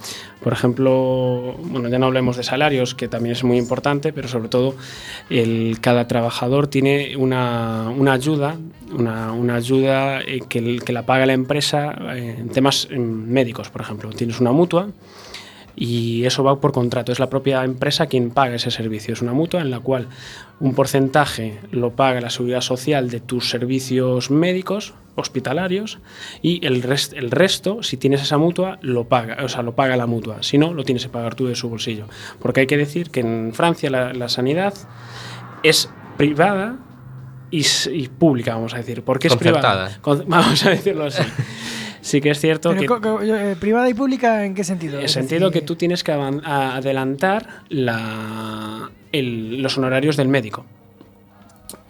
[0.44, 4.50] por ejemplo, bueno, ya no hablemos de salarios, que también es muy importante, pero sobre
[4.50, 4.76] todo
[5.30, 8.58] el, cada trabajador tiene una, una ayuda,
[8.92, 14.10] una, una ayuda eh, que, la paga la empresa en temas eh, médicos, por ejemplo.
[14.10, 14.90] Tienes una mutua
[15.76, 17.12] y eso va por contrato.
[17.12, 19.14] Es la propia empresa quien paga ese servicio.
[19.14, 20.08] Es una mutua en la cual
[20.60, 26.00] un porcentaje lo paga la seguridad social de tus servicios médicos hospitalarios
[26.42, 29.98] y el, rest- el resto, si tienes esa mutua, lo paga, o sea, lo paga
[29.98, 30.38] la mutua.
[30.42, 32.06] Si no, lo tienes que pagar tú de su bolsillo.
[32.40, 34.74] Porque hay que decir que en Francia la, la sanidad
[35.64, 36.78] es privada
[37.52, 39.04] y, y pública, vamos a decir.
[39.04, 39.86] ¿Por qué es privada?
[40.02, 41.24] Con- vamos a decirlo así.
[42.02, 43.52] Sí que es cierto Pero que...
[43.52, 44.96] eh, privada y pública, ¿en qué sentido?
[44.96, 50.28] En el Es sentido decir, que tú tienes que adelantar la- el- los honorarios del
[50.28, 50.66] médico.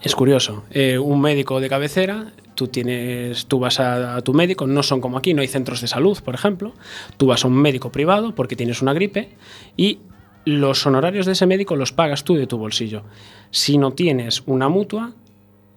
[0.02, 0.64] Es curioso.
[0.72, 5.00] eh, un médico de cabecera, tú tienes, tú vas a, a tu médico, no son
[5.00, 6.74] como aquí, no hay centros de salud, por ejemplo.
[7.18, 9.30] Tú vas a un médico privado porque tienes una gripe
[9.78, 10.00] y
[10.44, 13.04] los honorarios de ese médico los pagas tú de tu bolsillo.
[13.52, 15.14] Si no tienes una mutua,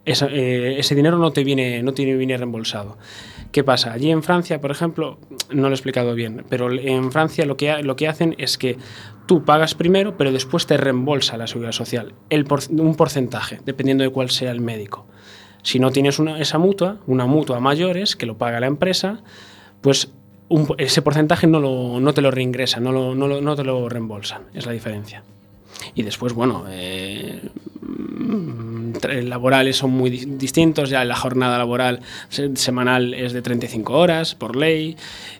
[0.06, 2.96] esa- eh, ese dinero no te viene, no te viene reembolsado.
[3.54, 3.92] ¿Qué pasa?
[3.92, 5.16] Allí en Francia, por ejemplo,
[5.50, 8.78] no lo he explicado bien, pero en Francia lo que, lo que hacen es que
[9.26, 12.14] tú pagas primero, pero después te reembolsa la seguridad social,
[12.70, 15.06] un porcentaje, dependiendo de cuál sea el médico.
[15.62, 19.20] Si no tienes esa mutua, una mutua mayores, que lo paga la empresa,
[19.82, 20.10] pues
[20.78, 24.42] ese porcentaje no, lo- no te lo reingresan, no, no lo- no te lo reembolsan,
[24.52, 25.22] es la diferencia.
[25.94, 27.40] Y después, bueno, eh,
[27.80, 28.92] mm,
[29.24, 30.88] laborales son muy di- distintos.
[30.90, 34.96] Ya la jornada laboral se- semanal es de 35 horas por ley.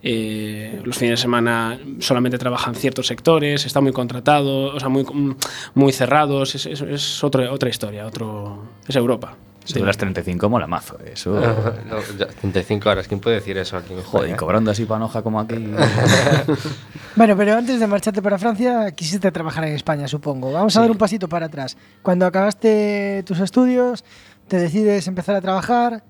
[0.07, 3.65] eh, los fines de semana solamente trabajan ciertos sectores.
[3.65, 5.35] Está muy contratado, o sea, muy, mm,
[5.75, 6.55] muy cerrados.
[6.55, 9.37] Es, es- es otra, otra historia, otro, es Europa.
[9.65, 10.99] Si de las 35 mola mazo.
[11.05, 11.35] Eso.
[11.89, 15.41] No, ya, 35 horas, ¿quién puede decir eso aquí Joder, y cobrando así panoja como
[15.41, 15.57] aquí.
[17.17, 20.51] Bueno, pero antes de marcharte para Francia, quisiste trabajar en España, supongo.
[20.53, 21.77] Vamos a dar un pasito para atrás.
[22.03, 24.05] Cuando acabaste tus estudios,
[24.49, 26.03] te decides empezar a trabajar.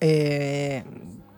[0.00, 0.82] eh,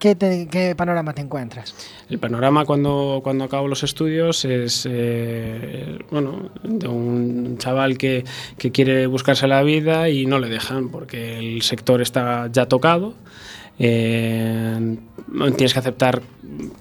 [0.01, 1.75] ¿qué, panorama te encuentras?
[2.09, 8.25] El panorama cuando, cuando acabo los estudios es eh, bueno, de un chaval que,
[8.59, 13.15] que quiere buscarse la vida y no le dejan porque el sector está ya tocado.
[13.79, 14.99] Eh,
[15.57, 16.23] tienes que aceptar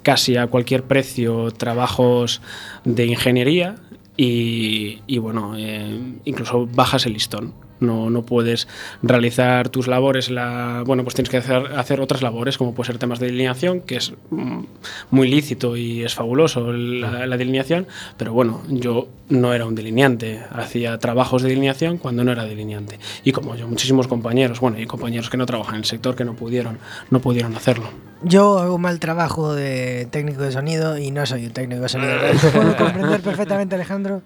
[0.02, 2.42] casi a cualquier precio trabajos
[2.84, 3.76] de ingeniería
[4.18, 7.54] y, y, bueno, eh, incluso bajas el listón.
[7.80, 8.68] No, no puedes
[9.02, 12.98] realizar tus labores, la, bueno, pues tienes que hacer, hacer otras labores, como puede ser
[12.98, 14.64] temas de delineación, que es mm,
[15.12, 17.88] muy lícito y es fabuloso la, la delineación,
[18.18, 23.00] pero bueno, yo no era un delineante, hacía trabajos de delineación cuando no era delineante.
[23.24, 26.26] Y como yo, muchísimos compañeros, bueno, y compañeros que no trabajan en el sector que
[26.26, 27.90] no pudieron, no pudieron hacerlo.
[28.22, 32.16] Yo hago mal trabajo de técnico de sonido y no soy un técnico de sonido.
[32.54, 34.24] Puedo comprender perfectamente, Alejandro.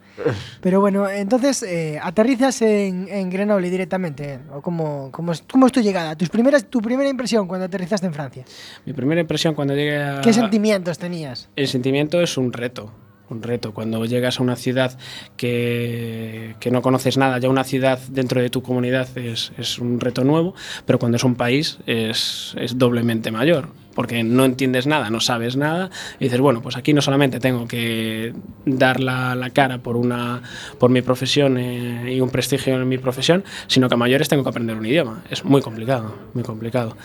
[0.61, 4.39] Pero bueno, entonces, eh, ¿aterrizas en, en Grenoble directamente?
[4.51, 6.15] ¿O cómo, cómo, es, cómo es tu llegada?
[6.15, 8.45] Tus primeras, ¿Tu primera impresión cuando aterrizaste en Francia?
[8.85, 10.21] Mi primera impresión cuando llegué a...
[10.21, 11.49] ¿Qué sentimientos tenías?
[11.55, 12.91] El sentimiento es un reto,
[13.29, 13.73] un reto.
[13.73, 14.97] Cuando llegas a una ciudad
[15.37, 19.99] que, que no conoces nada, ya una ciudad dentro de tu comunidad es, es un
[19.99, 20.55] reto nuevo,
[20.85, 23.69] pero cuando es un país es, es doblemente mayor.
[23.93, 27.67] Porque no entiendes nada, no sabes nada, y dices, bueno, pues aquí no solamente tengo
[27.67, 28.33] que
[28.65, 30.41] dar la, la cara por, una,
[30.79, 34.41] por mi profesión eh, y un prestigio en mi profesión, sino que a mayores tengo
[34.41, 35.23] que aprender un idioma.
[35.29, 36.97] Es muy complicado, muy complicado.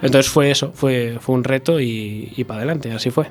[0.00, 3.26] Entonces fue eso, fue, fue un reto y, y para adelante, así fue.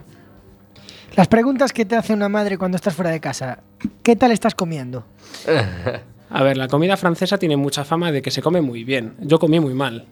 [1.17, 3.57] Las preguntas que te hace una madre cuando estás fuera de casa.
[4.03, 5.03] ¿Qué tal estás comiendo?
[6.29, 9.15] A ver, la comida francesa tiene mucha fama de que se come muy bien.
[9.19, 10.05] Yo comí muy mal.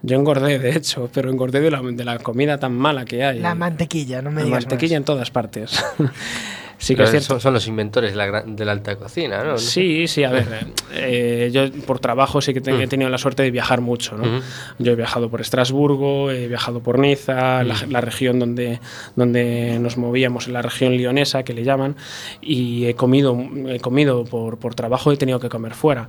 [0.00, 3.40] Yo engordé, de hecho, pero engordé de la, de la comida tan mala que hay.
[3.40, 5.00] La mantequilla, no me La digas mantequilla más.
[5.00, 5.84] en todas partes.
[6.84, 7.26] sí que Pero es cierto.
[7.28, 9.58] son, son los inventores de la, gran- de la alta cocina, ¿no?
[9.58, 10.46] Sí, sí, a ver,
[10.92, 14.24] eh, yo por trabajo sí que te- he tenido la suerte de viajar mucho, ¿no?
[14.24, 14.44] Ujú.
[14.78, 18.80] Yo he viajado por Estrasburgo, he viajado por Niza, la, la región donde,
[19.16, 21.96] donde nos movíamos, la región leonesa que le llaman,
[22.42, 23.36] y he comido,
[23.68, 26.08] he comido por, por trabajo, he tenido que comer fuera.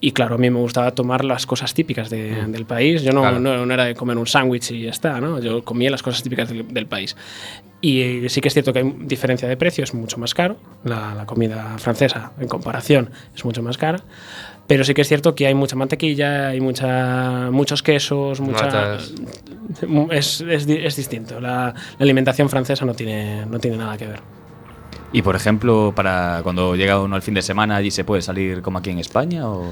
[0.00, 3.02] Y claro, a mí me gustaba tomar las cosas típicas de- del país.
[3.02, 3.40] Yo no, Claro.
[3.40, 5.40] no, no era de comer un sándwich y ya está, ¿no?
[5.40, 7.16] Yo comía las cosas típicas del, del país.
[7.84, 10.56] Y sí que es cierto que hay diferencia de precio, es mucho más caro.
[10.84, 14.02] La, la comida francesa, en comparación, es mucho más cara.
[14.66, 18.96] Pero sí que es cierto que hay mucha mantequilla, hay mucha, muchos quesos, mucha,
[20.12, 21.38] es, es es distinto.
[21.40, 24.20] La, la alimentación francesa no tiene, no tiene nada que ver.
[25.14, 28.62] Y por ejemplo, para cuando llega uno al fin de semana, allí se puede salir
[28.62, 29.64] como aquí en España o,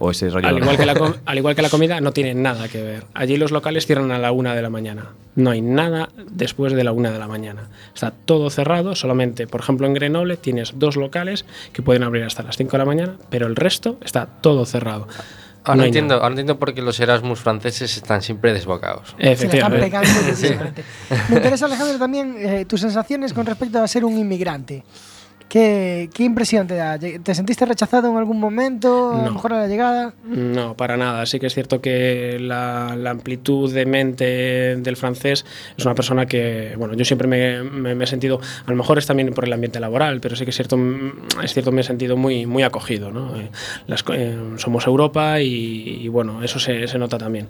[0.00, 0.48] o ese rollo.
[0.48, 3.04] Al igual, que la, al igual que la comida, no tiene nada que ver.
[3.14, 5.12] Allí los locales cierran a la una de la mañana.
[5.36, 7.68] No hay nada después de la una de la mañana.
[7.94, 12.42] Está todo cerrado, solamente, por ejemplo, en Grenoble tienes dos locales que pueden abrir hasta
[12.42, 15.06] las 5 de la mañana, pero el resto está todo cerrado.
[15.68, 16.22] Ahora, no entiendo, nada.
[16.22, 19.14] ahora entiendo por qué los Erasmus franceses están siempre desbocados.
[19.18, 19.90] Efectivamente.
[19.90, 20.68] Se están pegando
[21.08, 21.28] sí.
[21.28, 24.84] Me interesa, Alejandro, también eh, tus sensaciones con respecto a ser un inmigrante.
[25.48, 26.98] ¿Qué, ¿Qué impresión te da?
[26.98, 29.12] ¿Te sentiste rechazado en algún momento?
[29.14, 29.32] A lo No.
[29.32, 30.12] mejor a la llegada.
[30.24, 31.24] No, para nada.
[31.24, 34.24] Sí que es cierto que la, la amplitud de mente
[34.76, 38.70] del francés es una persona que, bueno, yo siempre me, me- me he sentido, a
[38.70, 41.54] lo mejor es también por el ambiente laboral, pero sí que es cierto, mm, es
[41.54, 43.10] cierto me he sentido muy, muy acogido.
[43.10, 43.34] ¿no?
[43.40, 43.50] Eh,
[43.86, 47.48] las eh, somos Europa y, y, bueno, eso se, se nota también.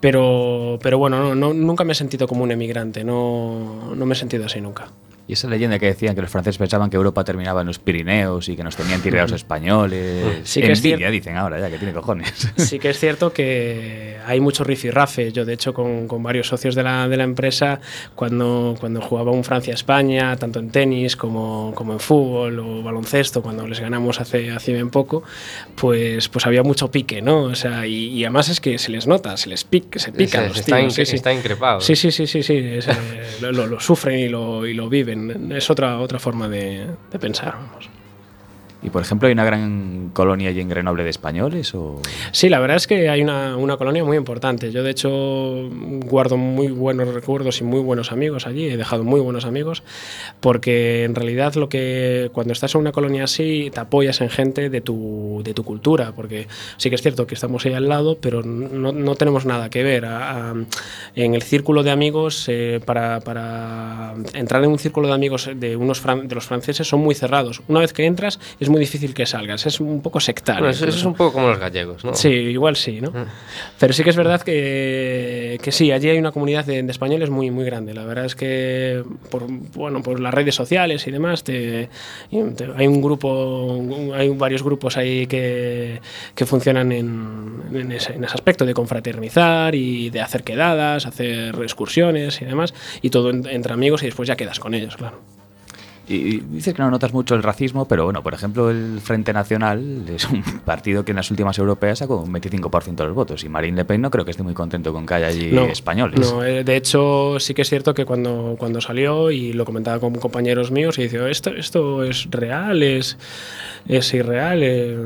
[0.00, 4.14] Pero, pero bueno, no, no- nunca me he sentido como un emigrante, no, no me
[4.14, 4.86] he sentido así nunca.
[5.28, 8.48] Y esa leyenda que decían que los franceses pensaban que Europa terminaba en los Pirineos
[8.48, 10.40] y que nos tenían tirados españoles.
[10.44, 11.12] Sí que es Envidia, cierto.
[11.12, 12.32] dicen ahora ya, que tiene cojones.
[12.56, 15.30] Sí que es cierto que hay mucho rifirrafe.
[15.32, 17.78] Yo, de hecho, con, con varios socios de la, de la empresa,
[18.14, 23.66] cuando, cuando jugaba un Francia-España, tanto en tenis como, como en fútbol o baloncesto, cuando
[23.66, 25.22] les ganamos hace, hace bien poco,
[25.76, 27.42] pues, pues había mucho pique, ¿no?
[27.42, 30.42] O sea, y, y además es que se les nota, se les pica, se pican
[30.44, 31.16] Se- los se está tíos, incre- sí, sí.
[31.16, 31.80] está increpado.
[31.82, 32.92] Sí, sí, sí, sí, sí, es, eh,
[33.42, 35.17] lo, lo- lo sufren y lo, y lo viven.
[35.50, 37.88] Es otra, otra forma de, pensar, vamos.
[38.82, 41.74] Y por ejemplo, ¿hay una gran colonia allí en Grenoble de españoles?
[41.74, 42.00] O...
[42.30, 44.70] Sí, la verdad es que hay una, una colonia muy importante.
[44.70, 45.68] Yo, de hecho,
[46.06, 48.66] guardo muy buenos recuerdos y muy buenos amigos allí.
[48.68, 49.82] He dejado muy buenos amigos
[50.40, 54.70] porque en realidad lo que cuando estás en una colonia así te apoyas en gente
[54.70, 56.12] de tu, de tu cultura.
[56.14, 59.70] Porque sí que es cierto que estamos ahí al lado, pero no, no tenemos nada
[59.70, 60.04] que ver.
[60.04, 60.54] A- a-
[61.16, 65.76] en el círculo de amigos, eh, para, para entrar en un círculo de amigos de,
[65.76, 67.60] unos fran- de los franceses son muy cerrados.
[67.68, 69.66] Una vez que entras es muy difícil que salgas.
[69.66, 70.60] Es un poco sectario.
[70.60, 72.14] Bueno, eso, eso es un poco como los gallegos, ¿no?
[72.14, 73.12] Sí, igual sí, ¿no?
[73.78, 77.30] Pero sí que es verdad que, que sí, allí hay una comunidad de, de españoles
[77.30, 77.94] muy, muy grande.
[77.94, 81.88] La verdad es que por, bueno, por las redes sociales y demás, te-
[82.30, 83.80] te- hay un grupo,
[84.14, 86.00] hay varios grupos ahí que,
[86.34, 91.54] que funcionan en, en ese, en ese aspecto de confraternizar y de hacer quedadas, hacer
[91.62, 95.20] excursiones y demás, y todo en- entre amigos y después ya quedas con ellos, claro.
[96.08, 100.04] Y dices que no notas mucho el racismo, pero bueno, por ejemplo, el Frente Nacional
[100.08, 103.48] es un partido que en las últimas europeas sacó un 25% de los votos y
[103.48, 106.20] Marine Le Pen no creo que esté muy contento con que haya allí españoles.
[106.20, 110.00] No, eh, de hecho, sí que es cierto que cuando, cuando salió, y lo comentaba
[110.00, 113.18] con compañeros míos, y dice, esto, esto es real, es,
[113.86, 114.96] es irreal, eh,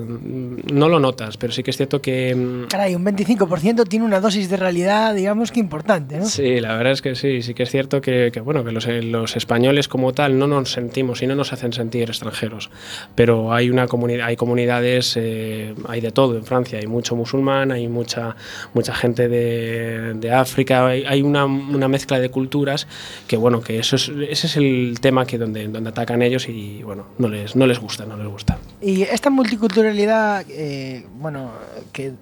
[0.72, 2.34] no lo notas, pero sí que es cierto que...
[2.34, 6.26] mm, Caray, un 25% tiene una dosis de realidad, digamos que importante, ¿no?
[6.26, 8.86] Sí, la verdad es que sí, sí que es cierto que, que, bueno, que los,
[8.86, 12.70] eh, los españoles como tal no nos sentimos y no nos hacen sentir extranjeros,
[13.14, 17.72] pero hay una comunidad, hay comunidades, eh, hay de todo en Francia, hay mucho musulmán,
[17.72, 18.36] hay mucha
[18.74, 22.86] mucha gente de, de África, hay, hay una, una mezcla de culturas
[23.26, 26.82] que bueno, que eso es, ese es el tema que donde, donde atacan ellos y
[26.82, 28.58] bueno, no les, no les gusta, no les gusta.
[28.80, 31.52] Y esta multiculturalidad, eh, bueno,
[31.92, 32.12] que,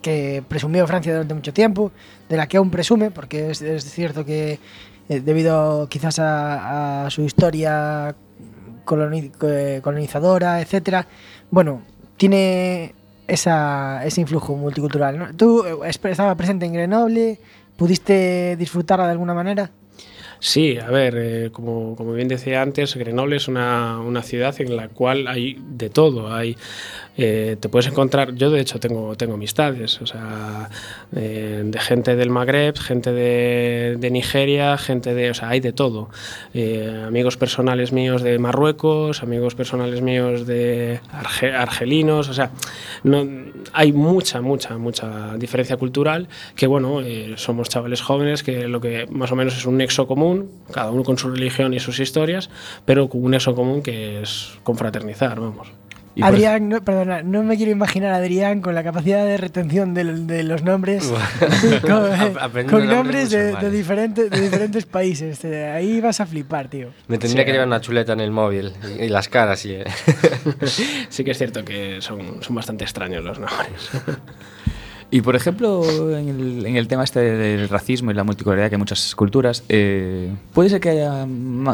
[0.00, 1.92] que presumió Francia durante mucho tiempo,
[2.28, 4.58] de la que aún presume, porque es, es cierto que
[5.12, 11.06] eh, debido quizás a, su historia eh, colonizadora, etcétera,
[11.50, 11.82] bueno,
[12.16, 12.94] tiene
[13.28, 15.34] esa, ese influjo multicultural.
[15.36, 17.38] Tú eh, estabas presente en Grenoble,
[17.76, 19.70] ¿pudiste disfrutarla de alguna manera?
[20.38, 24.88] Sí, a ver, como, como bien decía antes, Grenoble es una, una ciudad en la
[24.88, 26.34] cual hay de todo.
[26.34, 26.56] Hay,
[27.16, 30.70] eh, te puedes encontrar, yo de hecho tengo, tengo amistades, o sea,
[31.14, 35.72] eh, de gente del Magreb, gente de, de Nigeria, gente de, o sea, hay de
[35.72, 36.08] todo.
[36.54, 42.50] Eh, amigos personales míos de Marruecos, amigos personales míos de arge- argelinos, o sea,
[43.02, 43.26] no,
[43.72, 49.06] hay mucha, mucha, mucha diferencia cultural que, bueno, eh, somos chavales jóvenes que lo que
[49.10, 52.48] más o menos es un nexo común, cada uno con su religión y sus historias,
[52.84, 55.68] pero un nexo común que es confraternizar, vamos.
[56.14, 59.94] Por- Adrián, no, perdona, no me quiero imaginar a Adrián con la capacidad de retención
[59.94, 61.10] del- de, los nombres,
[61.82, 61.90] con,
[62.38, 65.42] aprendiendo con nombres nombres de, de diferentes, de diferentes países.
[65.44, 66.88] Eh, Ahí vas a flipar, tío.
[67.08, 67.46] Me tendría Sí.
[67.46, 69.72] que llevar una chuleta en el móvil y, y las caras y...
[69.74, 69.84] eh.
[71.08, 73.90] Sí que es cierto que son, son bastante extraños los nombres.
[75.14, 75.84] Y por ejemplo,
[76.16, 79.62] en el, en el tema este del racismo y la multiculturalidad que hay muchas culturas,
[79.68, 81.26] eh, puede ser que haya,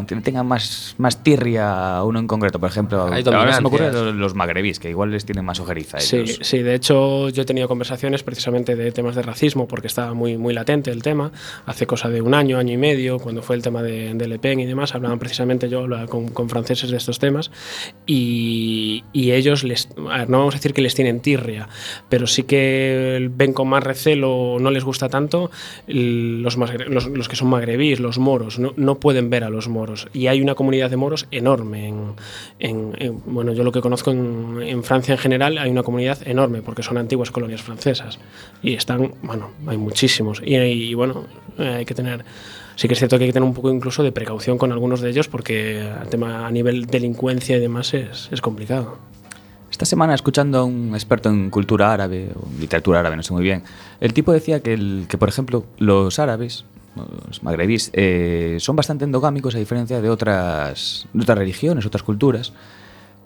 [0.09, 2.59] que tenga más, más tirria uno en concreto.
[2.59, 6.01] Por ejemplo, ahora se me ocurre los, magrebís, que igual les tienen más ojeriza.
[6.01, 6.41] Sí, ellos.
[6.43, 10.37] sí, de hecho yo he tenido conversaciones precisamente de temas de racismo porque estaba muy,
[10.37, 11.31] muy latente el tema.
[11.65, 14.41] Hace cosa de un año, año y medio, cuando fue el tema de, de Le
[14.41, 17.53] Pen y demás, hablaban precisamente yo hablaba con, con franceses de estos temas
[18.05, 21.69] y, y ellos, les, a ver, no vamos a decir que les tienen tirria,
[22.09, 25.51] pero sí que igual ven con más recelo, no les gusta tanto,
[25.87, 26.57] los,
[27.29, 30.09] que son magrebíes, los moros, no, no pueden ver a los moros.
[30.13, 31.89] Y hay una comunidad de moros enorme.
[31.89, 32.03] En,
[32.59, 36.63] en- en- bueno, yo lo que conozco en, Francia en general, hay una comunidad enorme,
[36.63, 38.19] porque son antiguas colonias francesas.
[38.63, 40.41] Y están, bueno, hay muchísimos.
[40.45, 41.25] Y, y, bueno,
[41.59, 42.25] hay que tener...
[42.77, 45.01] Sí que es cierto que hay que tener un poco incluso de precaución con algunos
[45.01, 48.99] de ellos porque el tema a nivel delincuencia y demás es, es complicado.
[49.79, 53.45] Esta semana, escuchando a un experto en cultura árabe, o literatura árabe, no sé muy
[53.45, 53.63] bien,
[54.01, 56.65] el tipo decía que, el, que por ejemplo, los árabes,
[56.97, 62.53] los magrebíes, eh, son bastante endogámicos a diferencia de otras, de otras religiones, otras culturas.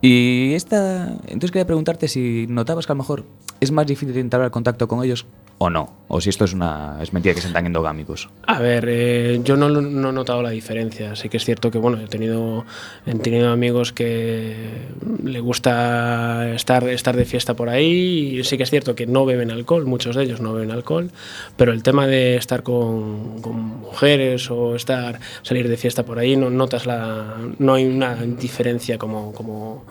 [0.03, 3.25] Y esta, entonces quería preguntarte si notabas que a lo mejor
[3.61, 5.25] es más difícil entablar contacto con ellos
[5.63, 8.29] o no, o si esto es una es mentira que sean tan endogámicos.
[8.49, 11.15] A ver, eh, yo no, no he notado la diferencia.
[11.15, 12.65] Sí que es cierto que bueno, he tenido,
[13.07, 14.89] he tenido amigos que
[15.23, 19.25] le gusta estar, estar de fiesta por ahí y sí que es cierto que no
[19.25, 21.13] beben alcohol, muchos de ellos no beben alcohol,
[21.57, 26.37] pero el tema de estar con, con mujeres o estar salir de fiesta por ahí
[26.37, 29.85] no notas la no hay una diferencia como como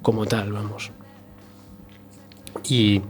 [0.00, 0.92] como tal, vamos.
[2.64, 3.02] Y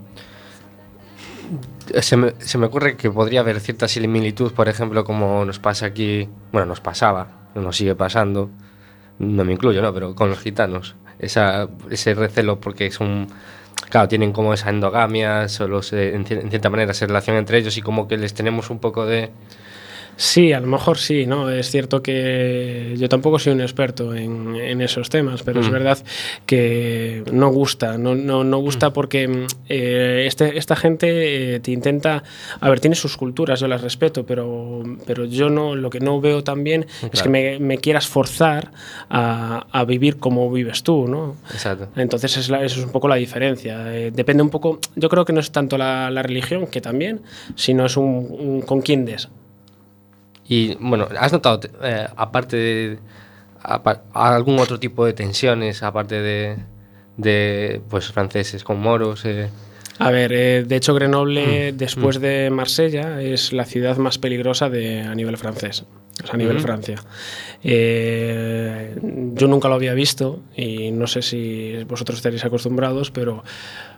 [2.00, 5.86] se me, se me ocurre que podría haber cierta similitud, por ejemplo, como nos pasa
[5.86, 8.50] aquí, bueno, nos pasaba, nos sigue pasando,
[9.18, 9.92] no me incluyo, ¿no?
[9.92, 13.28] Pero con los gitanos, esa, ese recelo porque son,
[13.90, 17.76] claro, tienen como esa endogamia, solo se- en, en cierta manera se relacionan entre ellos
[17.76, 19.30] y como que les tenemos un poco de...
[20.22, 21.48] Sí, a lo mejor sí, ¿no?
[21.50, 25.72] Es cierto que yo tampoco soy un experto en, en esos temas, pero es Mm.
[25.72, 25.98] verdad
[26.44, 31.70] que no gusta, no, no, no gusta porque mm, eh, este, esta gente eh, te
[31.70, 32.22] intenta,
[32.60, 36.20] a ver, tiene sus culturas, yo las respeto, pero, pero yo no, lo que no
[36.20, 38.72] veo también es que me, me quieras forzar
[39.08, 41.36] a, a vivir como vives tú, ¿no?
[41.50, 41.88] Exacto.
[41.96, 43.96] Entonces es la- eso es un poco la diferencia.
[43.96, 47.22] Eh, depende un poco, yo creo que no es tanto la, la religión, que también,
[47.54, 49.30] sino es un, un con quién des.
[50.52, 52.98] Y bueno, ¿has notado, eh, aparte de
[54.14, 56.56] algún otro tipo de tensiones, aparte de,
[57.16, 59.24] de pues franceses con moros?
[59.26, 59.48] eh?
[60.00, 64.68] A ver, eh, de hecho Grenoble, Mm, después de Marsella, es la ciudad más peligrosa
[64.68, 65.84] de, a nivel francés,
[66.24, 66.60] o sea, a nivel Mm.
[66.62, 66.96] Francia.
[67.62, 68.96] Eh,
[69.34, 73.44] yo nunca lo había visto y no sé si vosotros estaréis acostumbrados, pero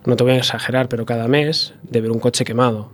[0.04, 2.90] no te voy a exagerar, pero cada mes de ver un coche quemado.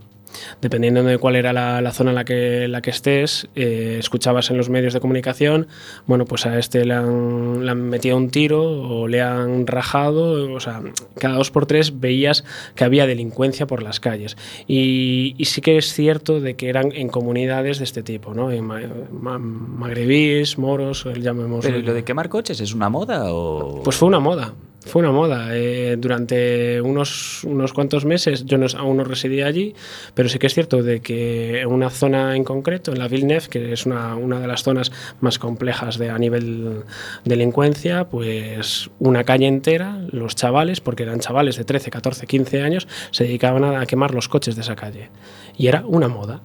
[0.61, 4.49] Dependiendo de cuál era la, la zona en la que, la que estés, eh, escuchabas
[4.51, 5.67] en los medios de comunicación,
[6.05, 10.53] bueno, pues a este le han, le han metido un tiro o le han rajado,
[10.53, 10.81] o sea,
[11.19, 12.43] cada dos por tres veías
[12.75, 14.37] que había delincuencia por las calles.
[14.67, 18.51] Y, y sí que es cierto de que eran en comunidades de este tipo, ¿no?
[18.51, 21.65] En ma- ma- magrebíes, moros, llamemos...
[21.65, 23.81] Pero ¿y lo de quemar coches es una moda o...?
[23.83, 24.53] Pues fue una moda.
[24.85, 25.49] Fue una moda.
[25.51, 29.75] Eh, durante unos, unos cuantos meses yo no, aún no residía allí,
[30.13, 33.47] pero sí que es cierto de que en una zona en concreto, en la Villeneuve,
[33.49, 36.83] que es una, una de las zonas más complejas de, a nivel
[37.25, 42.87] delincuencia, pues una calle entera, los chavales, porque eran chavales de 13, 14, 15 años,
[43.11, 45.09] se dedicaban a, a quemar los coches de esa calle.
[45.57, 46.41] Y era una moda.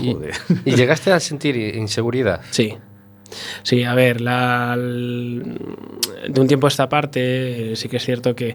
[0.00, 0.16] Y,
[0.64, 2.40] y llegaste a sentir inseguridad.
[2.50, 2.78] Sí.
[3.62, 8.54] Sí, a ver, la, de un tiempo a esta parte sí que es cierto que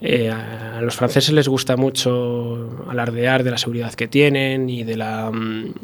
[0.00, 4.96] eh, a los franceses les gusta mucho alardear de la seguridad que tienen y de
[4.96, 5.74] la mm,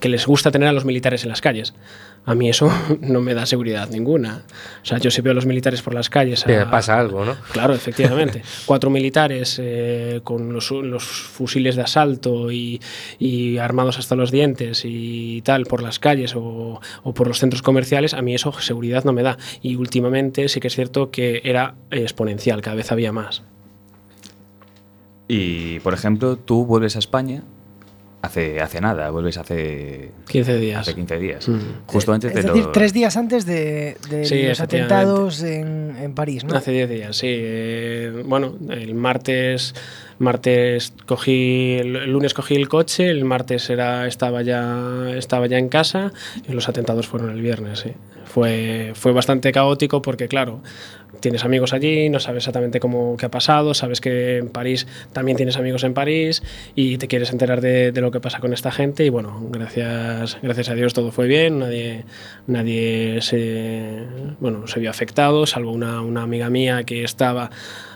[0.00, 1.74] que les gusta tener a los militares en las calles.
[2.26, 2.68] A mí eso
[3.00, 4.42] no me da seguridad ninguna.
[4.82, 6.42] O sea, yo si veo a los militares por las calles...
[6.44, 7.36] Te a- pasa algo, ¿no?
[7.52, 8.42] Claro, efectivamente.
[8.66, 12.80] Cuatro militares eh, con los, los fusiles de asalto y,
[13.20, 17.62] y armados hasta los dientes y tal por las calles o, o por los centros
[17.62, 19.38] comerciales, a mí eso seguridad no me da.
[19.62, 23.42] Y últimamente sí que es cierto que era exponencial, cada vez había más.
[25.28, 27.42] Y, por ejemplo, tú vuelves a España
[28.26, 30.80] hace, hace nada, vuelves hace, 15 días.
[30.80, 31.48] hace 15 días.
[31.48, 31.58] Mm.
[31.86, 35.96] Justo antes Es de decir, lo- tres días antes de, de Sí, los atentados en,
[35.98, 36.54] en París, ¿no?
[36.54, 37.26] Hace 10 días, sí.
[37.30, 39.74] Eh, bueno, el martes,
[40.18, 45.58] martes cogí, el, el lunes cogí el coche, el martes era, estaba, ya, estaba ya
[45.58, 46.12] en casa
[46.48, 47.92] y los atentados fueron el viernes, sí.
[48.24, 50.60] Fue, fue bastante caótico porque, claro,
[51.20, 55.36] tienes amigos allí, no sabes exactamente cómo qué ha pasado, sabes que en París también
[55.36, 56.42] tienes amigos en París
[56.74, 60.38] y te quieres enterar de, de lo que pasa con esta gente y bueno, gracias,
[60.42, 62.04] gracias a Dios todo fue bien, nadie,
[62.46, 64.04] nadie se,
[64.40, 67.50] bueno, se vio afectado, salvo una, una amiga mía que estaba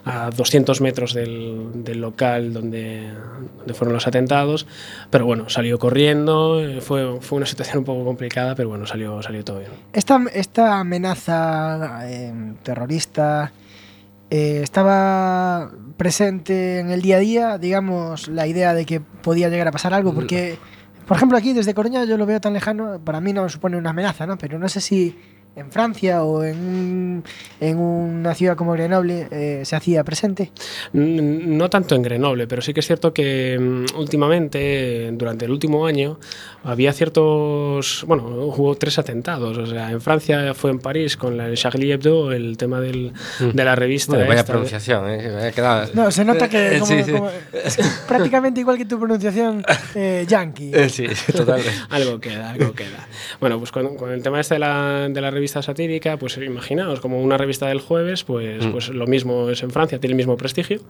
[0.04, 3.10] a 200 metros del, del local donde,
[3.58, 4.66] donde fueron los atentados,
[5.10, 9.44] pero bueno, salió corriendo, fue, fue una situación un poco complicada, pero bueno, salió, salió
[9.44, 9.70] todo bien.
[9.92, 18.46] Esta, esta amenaza eh, terrorista eh, estaba presente en el día a día, digamos, la
[18.46, 20.58] idea de que podía llegar a pasar algo, porque,
[21.06, 23.90] por ejemplo, aquí desde Coruña yo lo veo tan lejano, para mí no supone una
[23.90, 24.38] amenaza, ¿no?
[24.38, 25.16] Pero no sé si
[25.56, 27.24] en Francia o en, un-
[27.60, 30.52] en una ciudad como Grenoble eh, se hacía presente.
[30.92, 35.86] No tanto en Grenoble, pero sí que es cierto que mm, últimamente, durante el último
[35.86, 36.18] año,
[36.64, 38.04] había ciertos.
[38.06, 39.58] Bueno, hubo tres atentados.
[39.58, 43.12] O sea, en Francia fue en París con la el Charlie Hebdo, el tema del,
[43.40, 44.12] de la revista.
[44.12, 45.28] Bueno, vaya esta pronunciación, ¿eh?
[45.36, 47.12] Me ha quedado- No, se nota que como- sí, sí.
[47.12, 47.30] como-
[48.08, 50.70] prácticamente igual que tu pronunciación eh, yankee.
[50.72, 51.70] Eh, sí, totalmente.
[51.90, 53.08] Algo queda, algo queda.
[53.40, 57.00] Bueno, pues con, con el tema este de la, de la revista satírica, pues imaginaos,
[57.00, 58.70] como una revista del jueves, pues, Mm.
[58.72, 60.80] pues lo mismo es en Francia, tiene el mismo prestigio.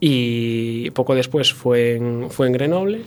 [0.00, 3.00] Y poco después fue en, fue en Grenoble.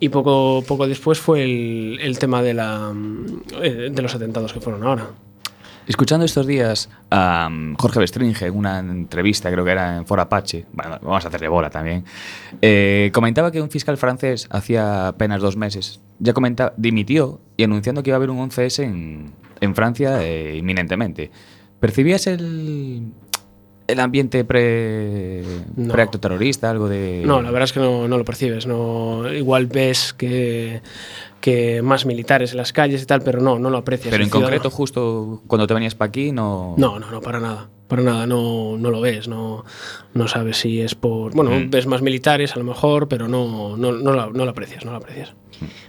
[0.00, 2.92] Y poco, poco después fue el, el tema de, la,
[3.62, 5.08] eh, de los atentados que fueron ahora.
[5.86, 10.18] Escuchando estos días a um, Jorge Bestringe en una entrevista, creo que era en For
[10.18, 12.04] Apache, bueno, vamos a hacerle bola también,
[12.62, 18.02] eh, comentaba que un fiscal francés hacía apenas dos meses ya comentaba, dimitió y anunciando
[18.02, 21.30] que iba a haber un 11S en, en Francia eh, inminentemente.
[21.80, 23.12] ¿Percibías el,
[23.86, 25.42] el ambiente pre,
[25.76, 25.92] No.
[25.92, 27.22] preacto terrorista, algo de...?
[27.26, 28.66] No, la verdad es que no, no lo percibes.
[28.66, 30.80] No, igual ves que,
[31.44, 34.10] que más militares en las calles y tal, pero no, no lo aprecias.
[34.10, 36.74] Pero en ciudadano- concreto, justo cuando te venías para aquí, no...
[36.78, 37.68] No, no, no, para nada.
[37.86, 39.62] Para nada, no, no lo ves, no,
[40.14, 41.34] no sabes si es por...
[41.34, 41.68] Bueno, Mm.
[41.68, 44.92] ves más militares a lo mejor, pero no, no, no, lo, no lo aprecias, no
[44.92, 45.34] lo aprecias.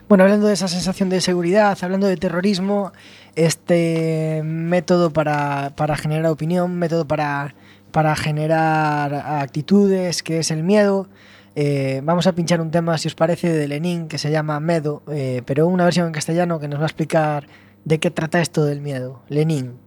[0.09, 2.91] Bueno, hablando de esa sensación de seguridad, hablando de terrorismo,
[3.35, 7.55] este método para, para generar opinión, método para,
[7.91, 11.07] para generar actitudes, que es el miedo.
[11.55, 15.03] Eh, vamos a pinchar un tema, si os parece, de Lenin, que se llama Medo,
[15.09, 17.47] eh, pero una versión en castellano que nos va a explicar
[17.85, 19.23] de qué trata esto del miedo.
[19.29, 19.84] Lenin.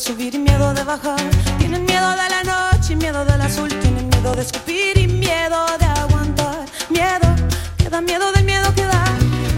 [0.00, 1.20] Subir y miedo de bajar.
[1.58, 3.68] Tienen miedo de la noche y miedo del azul.
[3.68, 6.64] Tienen miedo de escupir y miedo de aguantar.
[6.88, 7.28] Miedo,
[7.76, 9.04] que da miedo del miedo que da.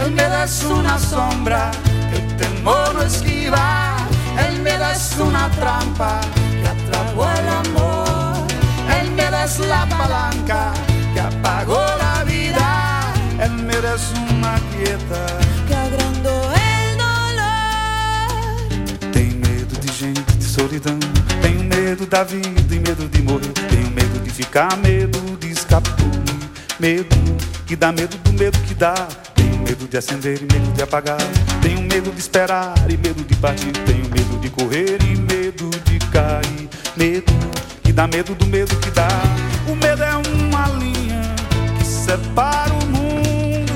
[0.05, 1.70] El miedo es una sombra
[2.12, 3.97] el temor no esquiva.
[4.49, 6.20] El miedo es una trampa
[6.61, 8.47] que atrapó el amor.
[9.01, 10.72] El miedo es la palanca
[11.14, 13.01] que apagó la vida.
[13.40, 15.41] El miedo es una quieta.
[20.73, 20.99] Solidão.
[21.43, 23.53] Tenho medo da vida e medo de morrer.
[23.68, 26.12] Tenho medo de ficar, medo de escapulir.
[26.81, 27.16] Medo
[27.66, 28.95] que dá medo do medo que dá.
[29.35, 31.18] Tenho medo de acender e medo de apagar.
[31.61, 33.73] Tenho medo de esperar e medo de partir.
[33.85, 36.68] Tenho medo de correr e medo de cair.
[36.97, 37.33] Medo
[37.83, 39.09] que dá medo do medo que dá.
[39.68, 41.20] O medo é uma linha
[41.79, 43.73] que separa o mundo.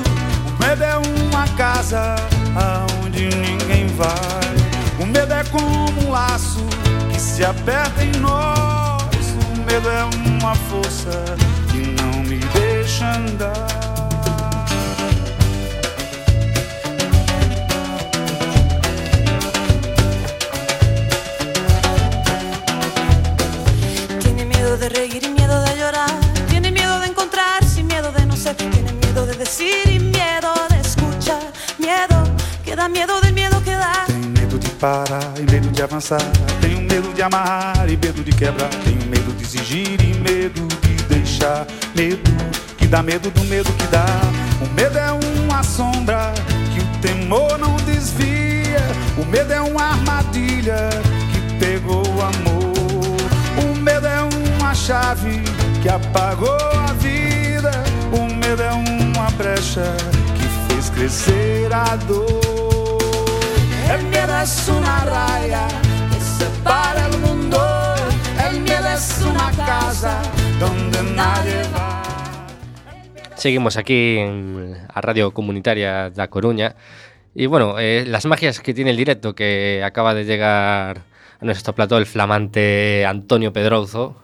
[0.49, 2.17] O medo é uma casa
[2.55, 4.47] aonde ninguém vai.
[4.99, 6.56] O medo é como um laço
[7.37, 9.27] se aperta em nós.
[9.53, 11.11] O medo é uma força
[11.71, 13.53] que não me deixa andar.
[24.21, 26.19] Tiene miedo de reír y miedo de llorar.
[26.49, 28.55] Tiene miedo de encontrarse y miedo de no ser.
[28.55, 31.53] Tiene miedo de decir y miedo de escuchar.
[31.77, 32.17] Miedo,
[32.65, 34.05] que da miedo del miedo que da.
[34.07, 36.23] Tenho medo de parar e medo de avançar.
[36.63, 38.71] Tenho medo de amarrar e medo de quebrar.
[38.83, 41.67] Tenho medo de exigir e medo de deixar.
[41.95, 42.23] Medo
[42.79, 44.07] que dá medo do medo que dá.
[44.63, 46.33] O medo é uma sombra
[46.73, 48.81] que o temor não desvia.
[49.19, 50.89] O medo é uma armadilha
[51.33, 53.17] que pegou o amor.
[53.63, 54.23] O medo é
[54.59, 55.43] uma chave
[55.83, 56.49] que apagou
[56.89, 57.73] a vida.
[58.11, 59.95] O medo é uma brecha
[60.35, 63.37] que fez crescer a dor.
[63.93, 65.96] El miedo es una raya que
[66.39, 67.59] separa el mundo.
[68.49, 70.23] El miedo es una casa
[70.61, 72.03] donde nadie va.
[73.37, 76.75] Seguimos aquí en a Radio Comunitaria da Coruña.
[77.35, 81.03] Y bueno, eh, las magias que tiene el directo que acaba de llegar
[81.39, 84.17] a nuestro plató el flamante Antonio Pedrozo.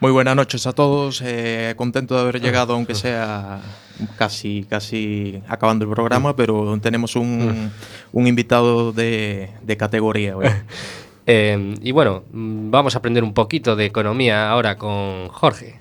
[0.00, 1.22] Muy buenas noches a todos.
[1.24, 3.60] eh, contento de haber llegado, aunque sea
[4.16, 7.70] casi, casi acabando el programa, pero tenemos un,
[8.12, 10.36] un invitado de, de categoría.
[10.36, 10.46] hoy.
[11.32, 15.78] Eh, y bueno, mm, vamos a aprender un poquito de economía ahora con Jorge.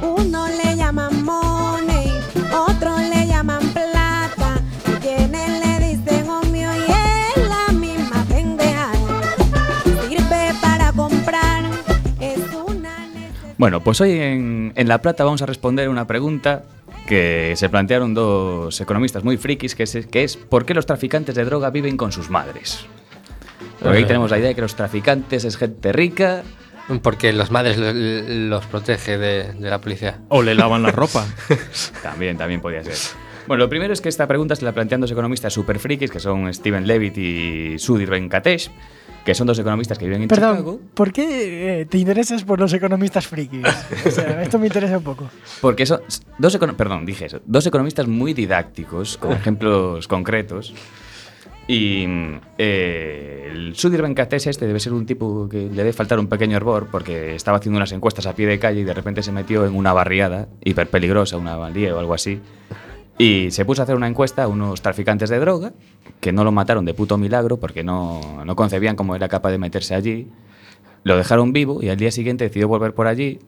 [0.00, 2.10] Uno le llaman money,
[2.50, 8.92] otro le llaman plata, y quienes le dicen y es la misma pendeja.
[10.08, 11.64] Sirve para comprar,
[12.18, 13.10] es una
[13.58, 16.64] Bueno, pues hoy en, en La Plata vamos a responder una pregunta
[17.06, 21.34] que se plantearon dos economistas muy frikis, que es, que es ¿por qué los traficantes
[21.34, 22.86] de droga viven con sus madres?
[23.86, 26.42] Porque ahí tenemos la idea de que los traficantes es gente rica.
[27.02, 30.20] Porque las madres lo- los protege de, de la policía.
[30.28, 31.24] O le lavan la ropa.
[32.02, 32.94] también, también podía ser.
[33.48, 36.20] Bueno, lo primero es que esta pregunta se la plantean dos economistas super frikis, que
[36.20, 38.70] son Steven Levitt y Sudhir Venkatesh,
[39.24, 40.54] que son dos economistas que viven en Chicago.
[40.56, 43.64] Perdón, ¿por qué eh, te interesas por los economistas frikis?
[44.06, 45.28] O sea, esto me interesa un poco.
[45.60, 46.00] Porque son
[46.38, 50.72] dos, econo- perdón, dije eso, dos economistas muy didácticos, con ejemplos concretos.
[51.68, 52.06] Y
[52.58, 56.56] eh, el Sudhir Venkatesh este debe ser un tipo que le debe faltar un pequeño
[56.56, 59.66] hervor porque estaba haciendo unas encuestas a pie de calle y de repente se metió
[59.66, 62.40] en una barriada hiper peligrosa, una bandía o algo así.
[63.18, 65.72] Y se puso a hacer una encuesta a unos traficantes de droga
[66.20, 69.58] que no lo mataron de puto milagro porque no, no concebían cómo era capaz de
[69.58, 70.28] meterse allí.
[71.02, 73.40] Lo dejaron vivo y al día siguiente decidió volver por allí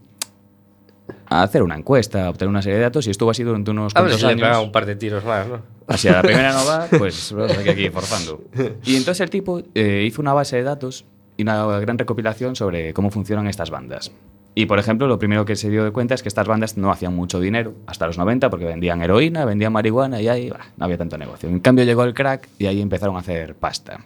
[1.26, 3.94] a hacer una encuesta, a obtener una serie de datos y estuvo así durante unos
[3.94, 4.64] A ver cuantos si años.
[4.64, 5.77] un par de tiros más, ¿no?
[5.88, 8.44] Así a la primera no va, pues vamos aquí, aquí forzando.
[8.84, 11.04] Y entonces el tipo eh, hizo una base de datos
[11.36, 14.12] y una gran recopilación sobre cómo funcionan estas bandas.
[14.54, 16.90] Y por ejemplo, lo primero que se dio de cuenta es que estas bandas no
[16.90, 20.84] hacían mucho dinero hasta los 90 porque vendían heroína, vendían marihuana y ahí bah, no
[20.84, 21.48] había tanto negocio.
[21.48, 24.04] En cambio llegó el crack y ahí empezaron a hacer pasta.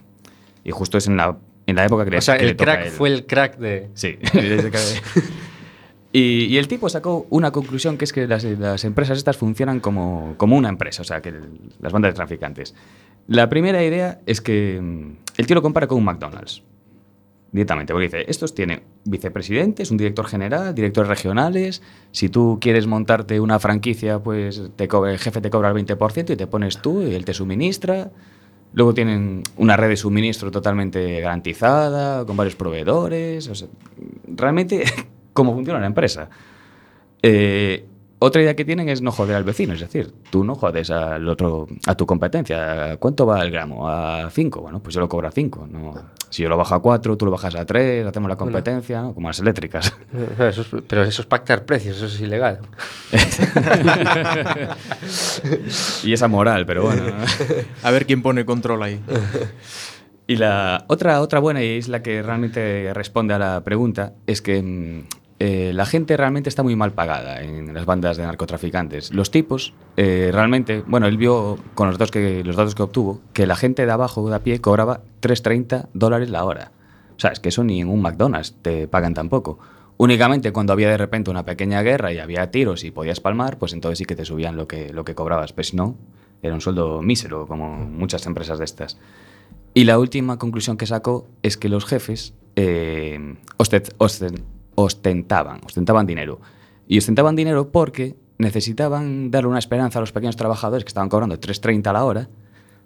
[0.63, 2.57] Y justo es en la, en la época que, le- O sea, que le el
[2.57, 3.89] toca crack fue el crack de...
[3.95, 4.19] Sí.
[6.13, 9.81] y, y el tipo sacó una conclusión que es que las, las empresas estas funcionan
[9.81, 12.75] como, como una empresa, o sea, que el- las bandas de traficantes.
[13.29, 16.63] La primera idea es que mm, el tío lo compara con un McDonald's.
[17.51, 21.83] Directamente, porque dice, estos tienen vicepresidentes, un director general, directores regionales.
[22.11, 26.33] Si tú quieres montarte una franquicia, pues te cobra- el jefe te cobra el 20%
[26.33, 28.11] y te pones tú y él te suministra.
[28.73, 33.47] Luego tienen una red de suministro totalmente garantizada, con varios proveedores.
[33.49, 33.69] o sea,
[34.27, 34.85] realmente,
[35.33, 36.29] ¿cómo funciona la empresa?
[37.23, 37.87] Eh,
[38.19, 41.29] otra idea que tienen es no joder al vecino, es decir, tú no jodes al
[41.29, 42.97] otro, a tu competencia.
[42.99, 43.89] ¿Cuánto va el gramo?
[43.89, 44.61] ¿A 5?
[44.61, 45.67] Bueno, pues yo lo cobro a 5.
[45.71, 45.95] No.
[46.31, 49.13] Si yo lo bajo a 4, tú lo bajas a 3, hacemos la competencia, ¿no?
[49.13, 49.93] como las eléctricas.
[50.39, 52.61] Eso es- pero eso es pactar precios, eso es ilegal.
[56.05, 57.03] y esa moral, pero bueno.
[57.83, 59.01] A ver quién pone control ahí.
[60.27, 64.41] Y la otra, otra buena, y es la que realmente responde a la pregunta, es
[64.41, 65.03] que mm,
[65.45, 69.13] eh, la gente realmente está muy mal pagada en las bandas de narcotraficantes.
[69.13, 73.21] Los tipos, eh, realmente, bueno, él vio con los datos, que, los datos que obtuvo
[73.33, 76.71] que la gente de abajo, de a pie, cobraba 3,30 dólares la hora.
[77.17, 79.59] O sea, es que eso ni en un McDonald's te pagan tampoco.
[79.97, 83.73] Únicamente cuando había de repente una pequeña guerra y había tiros y podías palmar, pues
[83.73, 85.53] entonces sí que te subían lo que, lo que cobrabas.
[85.53, 85.97] Pues si no,
[86.41, 88.97] era un sueldo mísero, como muchas empresas de estas.
[89.75, 94.43] Y la última conclusión que sacó es que los jefes eh, ostet- osten-
[94.75, 96.41] ostentaban, ostentaban dinero.
[96.87, 101.39] Y ostentaban dinero porque necesitaban darle una esperanza a los pequeños trabajadores que estaban cobrando
[101.39, 102.29] 3.30 a la hora,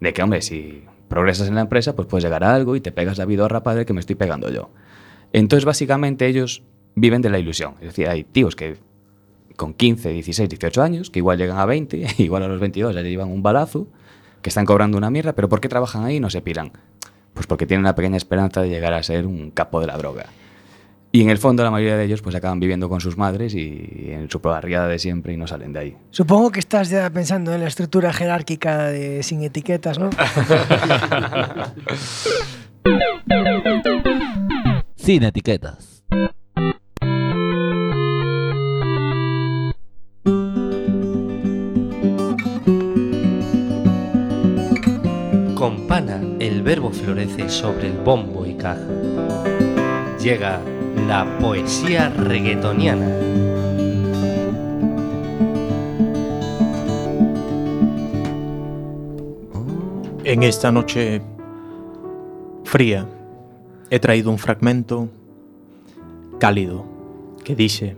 [0.00, 2.92] de que, hombre, si progresas en la empresa, pues puedes llegar a algo y te
[2.92, 4.70] pegas la vidorra padre que me estoy pegando yo.
[5.32, 6.62] Entonces, básicamente, ellos
[6.94, 7.74] viven de la ilusión.
[7.80, 8.76] Es decir, hay tíos que
[9.56, 13.02] con 15, 16, 18 años, que igual llegan a 20, igual a los 22 ya
[13.02, 13.88] le llevan un balazo,
[14.42, 16.72] que están cobrando una mierda, pero ¿por qué trabajan ahí y no se piran?
[17.34, 20.26] Pues porque tienen una pequeña esperanza de llegar a ser un capo de la droga.
[21.16, 24.10] Y en el fondo la mayoría de ellos pues acaban viviendo con sus madres y
[24.10, 25.96] en su barriada de siempre y no salen de ahí.
[26.10, 30.10] Supongo que estás ya pensando en la estructura jerárquica de sin etiquetas, ¿no?
[34.96, 36.04] Sin etiquetas.
[45.54, 48.84] Con pana el verbo florece sobre el bombo y caja.
[50.20, 50.60] Llega
[50.96, 53.06] la poesía reggaetoniana.
[60.24, 61.22] En esta noche
[62.64, 63.08] fría
[63.90, 65.08] he traído un fragmento
[66.40, 66.84] cálido
[67.44, 67.96] que dice,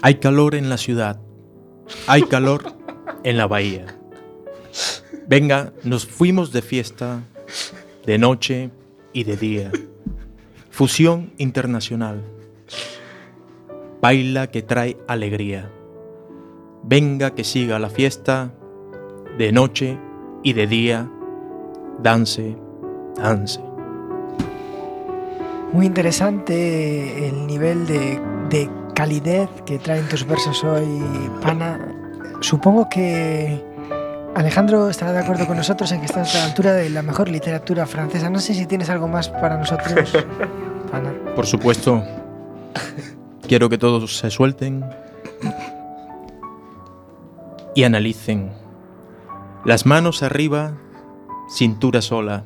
[0.00, 1.20] hay calor en la ciudad,
[2.06, 2.64] hay calor
[3.24, 3.86] en la bahía.
[5.28, 7.22] Venga, nos fuimos de fiesta,
[8.06, 8.70] de noche
[9.12, 9.70] y de día.
[10.72, 12.24] Fusión internacional.
[14.00, 15.70] Baila que trae alegría.
[16.82, 18.54] Venga que siga la fiesta,
[19.36, 19.98] de noche
[20.42, 21.10] y de día.
[22.02, 22.56] Dance,
[23.16, 23.60] dance.
[25.74, 28.18] Muy interesante el nivel de,
[28.48, 30.88] de calidez que traen tus versos hoy,
[31.42, 31.78] Pana.
[32.40, 33.62] Supongo que
[34.34, 37.28] Alejandro estará de acuerdo con nosotros en que estás a la altura de la mejor
[37.28, 38.30] literatura francesa.
[38.30, 40.10] No sé si tienes algo más para nosotros,
[40.90, 41.12] Pana.
[41.36, 42.02] Por supuesto,
[43.46, 44.84] quiero que todos se suelten
[47.74, 48.52] y analicen.
[49.64, 50.78] Las manos arriba,
[51.48, 52.44] cintura sola.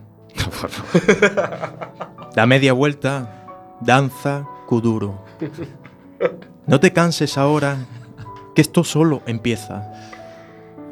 [2.35, 3.47] La media vuelta,
[3.81, 5.25] danza, kuduro.
[6.67, 7.77] No te canses ahora,
[8.55, 9.93] que esto solo empieza.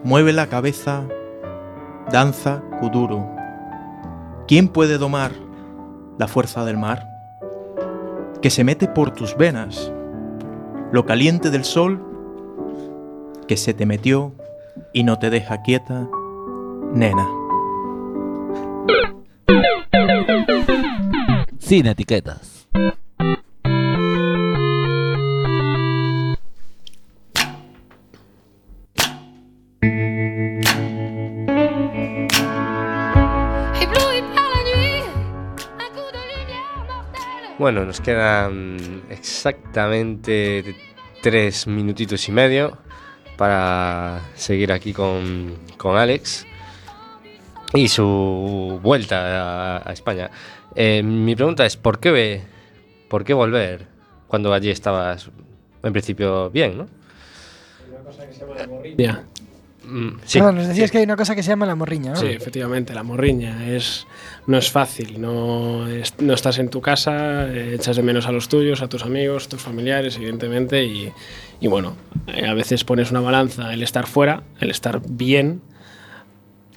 [0.05, 1.09] Mueve la cabeza,
[2.13, 3.27] danza, kuduro.
[4.47, 5.33] ¿Quién puede domar
[6.19, 7.09] la fuerza del mar?
[8.43, 9.91] Que se mete por tus venas.
[10.93, 12.05] Lo caliente del sol
[13.49, 14.35] que se te metió
[14.93, 16.07] y no te deja quieta,
[16.93, 17.27] nena.
[21.59, 22.69] Sin etiquetas.
[37.65, 38.77] Bueno, nos quedan
[39.09, 40.77] exactamente
[41.23, 42.77] tres minutitos y medio
[43.39, 46.47] para seguir aquí con, con Alex
[47.73, 50.31] y su vuelta a, a España.
[50.77, 52.43] Eh, mi pregunta es, ¿por qué, ve-
[53.09, 53.87] ¿por qué volver
[54.29, 55.31] cuando allí estabas
[55.83, 56.87] en principio bien, no?
[58.99, 59.25] Ya.
[59.87, 60.39] Mm, sí.
[60.39, 62.17] Perdón, nos decías que hay una cosa que se llama la morriña, ¿no?
[62.17, 64.07] Sí, efectivamente, la morriña es,
[64.47, 65.87] no es fácil, no,
[66.19, 69.49] no estás en tu casa, eh, echas de menos a los tuyos, a tus amigos,
[69.49, 71.13] tus familiares, evidentemente, y,
[71.61, 75.63] y bueno, eh, a veces pones una balanza el estar fuera, el estar bien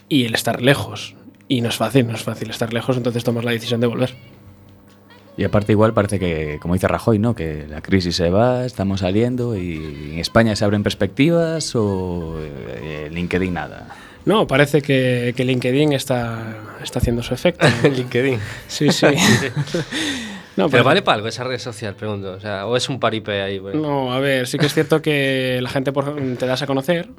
[0.07, 1.15] y el estar lejos.
[1.49, 4.15] Y no es fácil, no es fácil estar lejos, entonces tomas la decisión de volver.
[5.37, 7.35] Y aparte igual parece que, como dice Rajoy, ¿no?
[7.35, 9.75] Que la crisis se va, estamos saliendo y
[10.13, 13.87] en España se abren perspectivas o eh, LinkedIn nada.
[14.27, 17.65] No, parece que, que LinkedIn está, está haciendo su efecto.
[17.83, 18.39] LinkedIn.
[18.67, 19.07] Sí, sí.
[20.57, 22.31] No, Pero vale para algo esa red social, pregunto.
[22.31, 23.59] O, sea, ¿o es un paripé ahí.
[23.59, 23.79] bueno?
[23.79, 27.09] No, a ver, sí que es cierto que la gente por- te das a conocer.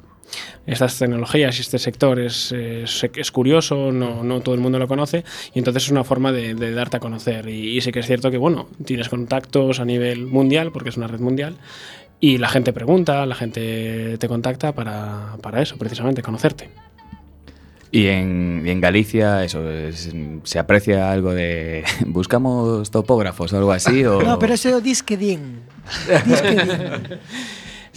[0.67, 4.89] Estas tecnologías y este sector es, es, es curioso, no, no todo el mundo lo
[4.89, 5.23] conoce,
[5.55, 7.47] y entonces es una forma de, de darte a conocer.
[7.47, 10.97] Y, y sí que es cierto que, bueno, tienes contactos a nivel mundial, porque es
[10.97, 11.55] una red mundial,
[12.19, 16.69] y la gente pregunta, la gente te contacta para, para eso, precisamente, conocerte.
[17.91, 20.13] Y en, y en, Galicia, eso, es,
[20.43, 21.83] ¿se aprecia algo de.
[22.05, 24.05] ¿Buscamos topógrafos o algo así?
[24.05, 24.21] O...
[24.21, 25.61] No, pero eso es disque din.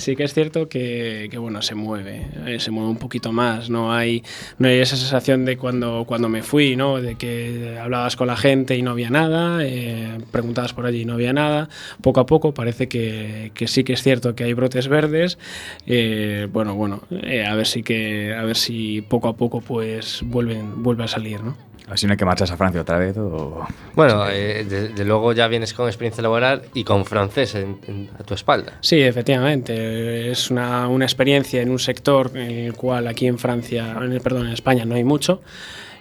[0.03, 3.93] Sí que es cierto que, bueno, se mueve, eh, se mueve un poquito más, no
[3.93, 4.25] hay,
[4.59, 7.01] no hay esa sensación de cuando, cuando me fui, ¿no?
[7.01, 11.05] De que hablabas con la gente y no había nada, eh, preguntabas por allí y
[11.05, 11.69] no había nada.
[12.01, 15.39] Poco a poco parece que, sí que es cierto que hay brotes verdes.
[15.87, 17.03] eh, bueno, bueno,
[17.49, 21.45] a ver si que, a ver si poco a poco pues vuelven, vuelve a salir,
[21.45, 21.57] ¿no?
[21.89, 23.67] Así no hay que marchas a Francia otra vez o...
[23.95, 28.09] Bueno, eh, de, de luego ya vienes con experiencia laboral y con francés en- en-
[28.19, 28.79] a tu espalda.
[28.81, 30.31] Sí, efectivamente.
[30.31, 34.47] Es una, una experiencia en un sector en el cual aquí en Francia, en, perdón,
[34.47, 35.43] en España no hay mucho.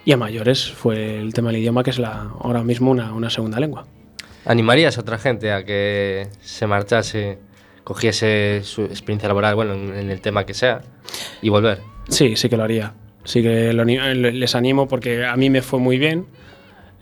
[0.04, 3.30] Y a mayores fue el tema del idioma, que es la, ahora mismo una, una
[3.30, 3.86] segunda lengua.
[4.44, 7.38] ¿Animarías a otra gente a que se marchase,
[7.84, 10.80] cogiese su experiencia laboral, bueno, en, en el tema que sea,
[11.40, 11.80] y volver?
[12.08, 12.94] Sí, sí que lo haría.
[13.24, 16.26] Sí que lo les animo porque a mí me fue muy bien.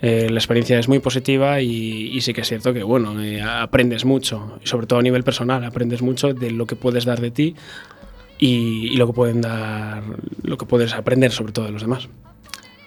[0.03, 3.43] eh, la experiencia es muy positiva y, y sí que es cierto que, bueno, eh,
[3.43, 7.21] aprendes mucho, y sobre todo a nivel personal, aprendes mucho de lo que puedes dar
[7.21, 7.55] de ti
[8.39, 10.03] y, y lo que pueden dar,
[10.43, 12.09] lo que puedes aprender sobre todo de los demás.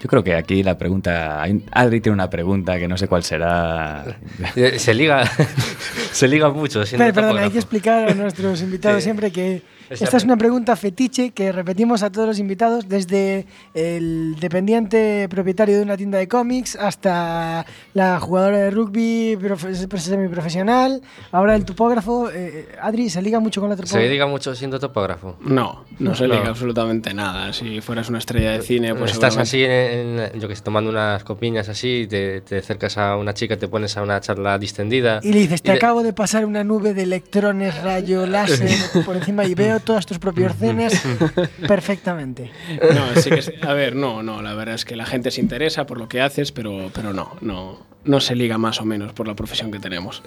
[0.01, 1.41] Yo creo que aquí la pregunta...
[1.71, 4.03] Adri tiene una pregunta que no sé cuál será.
[4.55, 5.23] Eh, Se liga,
[6.11, 6.81] se liga mucho.
[6.97, 9.03] perdón, hay que explicar a nuestros invitados Sí.
[9.05, 14.35] siempre que esta es una pregunta fetiche que repetimos a todos los invitados, desde el
[14.39, 21.55] dependiente propietario de una tienda de cómics hasta la jugadora de rugby profe- semiprofesional, ahora
[21.55, 22.29] el topógrafo.
[22.33, 24.09] Eh, Adri, ¿se liga mucho con la Se topógrafa?
[24.11, 25.37] liga mucho siendo topógrafo.
[25.41, 26.35] No, no se No.
[26.35, 27.51] liga absolutamente nada.
[27.53, 30.61] Si fueras una estrella de cine, pues Estás seguramente- así, en, en- yo que sé,
[30.63, 34.57] tomando unas copiñas así, te, te acercas a una chica, te pones a una charla
[34.57, 35.19] distendida.
[35.23, 38.69] Y le dices, te de- acabo de pasar una nube de electrones, rayo, láser
[39.05, 41.01] por encima y veo todas tus proporciones
[41.67, 42.51] perfectamente.
[42.93, 45.85] No, sí que a ver, no, no, la verdad es que la gente se interesa
[45.85, 49.27] por lo que haces, pero, pero no, no, no se liga más o menos por
[49.27, 50.23] la profesión que tenemos.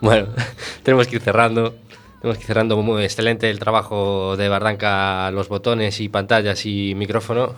[0.00, 0.28] Bueno,
[0.82, 1.74] tenemos que ir cerrando.
[2.20, 2.76] Tenemos que ir cerrando.
[2.82, 7.54] Muy excelente el trabajo de Bardanca, los botones y pantallas y micrófono.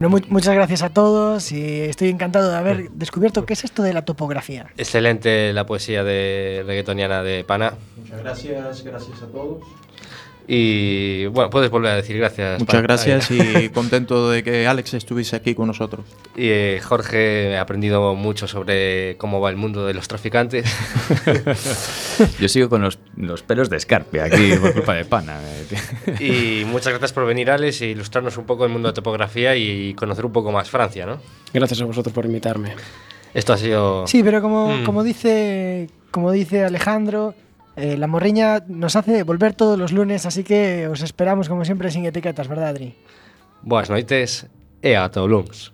[0.00, 3.84] No, mu- muchas gracias a todos y estoy encantado de haber descubierto qué es esto
[3.84, 4.66] de la topografía.
[4.76, 7.74] Excelente la poesía de reggaetoniana de Pana.
[7.96, 9.62] Muchas gracias, gracias a todos.
[10.46, 12.58] Y bueno, puedes volver a decir gracias.
[12.60, 12.82] Muchas Pana.
[12.82, 13.64] gracias Ahí.
[13.64, 16.04] y contento de que Alex estuviese aquí con nosotros.
[16.36, 20.66] Y eh, Jorge, he aprendido mucho sobre cómo va el mundo de los traficantes.
[22.40, 25.38] Yo sigo con los, los pelos de escarpia aquí por culpa de pana.
[26.20, 29.94] y muchas gracias por venir, Alex, e ilustrarnos un poco el mundo de topografía y
[29.94, 31.18] conocer un poco más Francia, ¿no?
[31.52, 32.74] Gracias a vosotros por invitarme.
[33.32, 34.06] Esto ha sido...
[34.06, 34.84] Sí, pero como, Mm.
[34.84, 37.34] como, dice, como dice Alejandro,
[37.76, 41.90] Eh, la morriña nos hace volver todos los lunes, así que os esperamos como siempre
[41.90, 42.94] sin etiquetas, verdad, Adri?
[43.62, 44.46] Boas noites
[44.82, 45.72] e ata o lunes.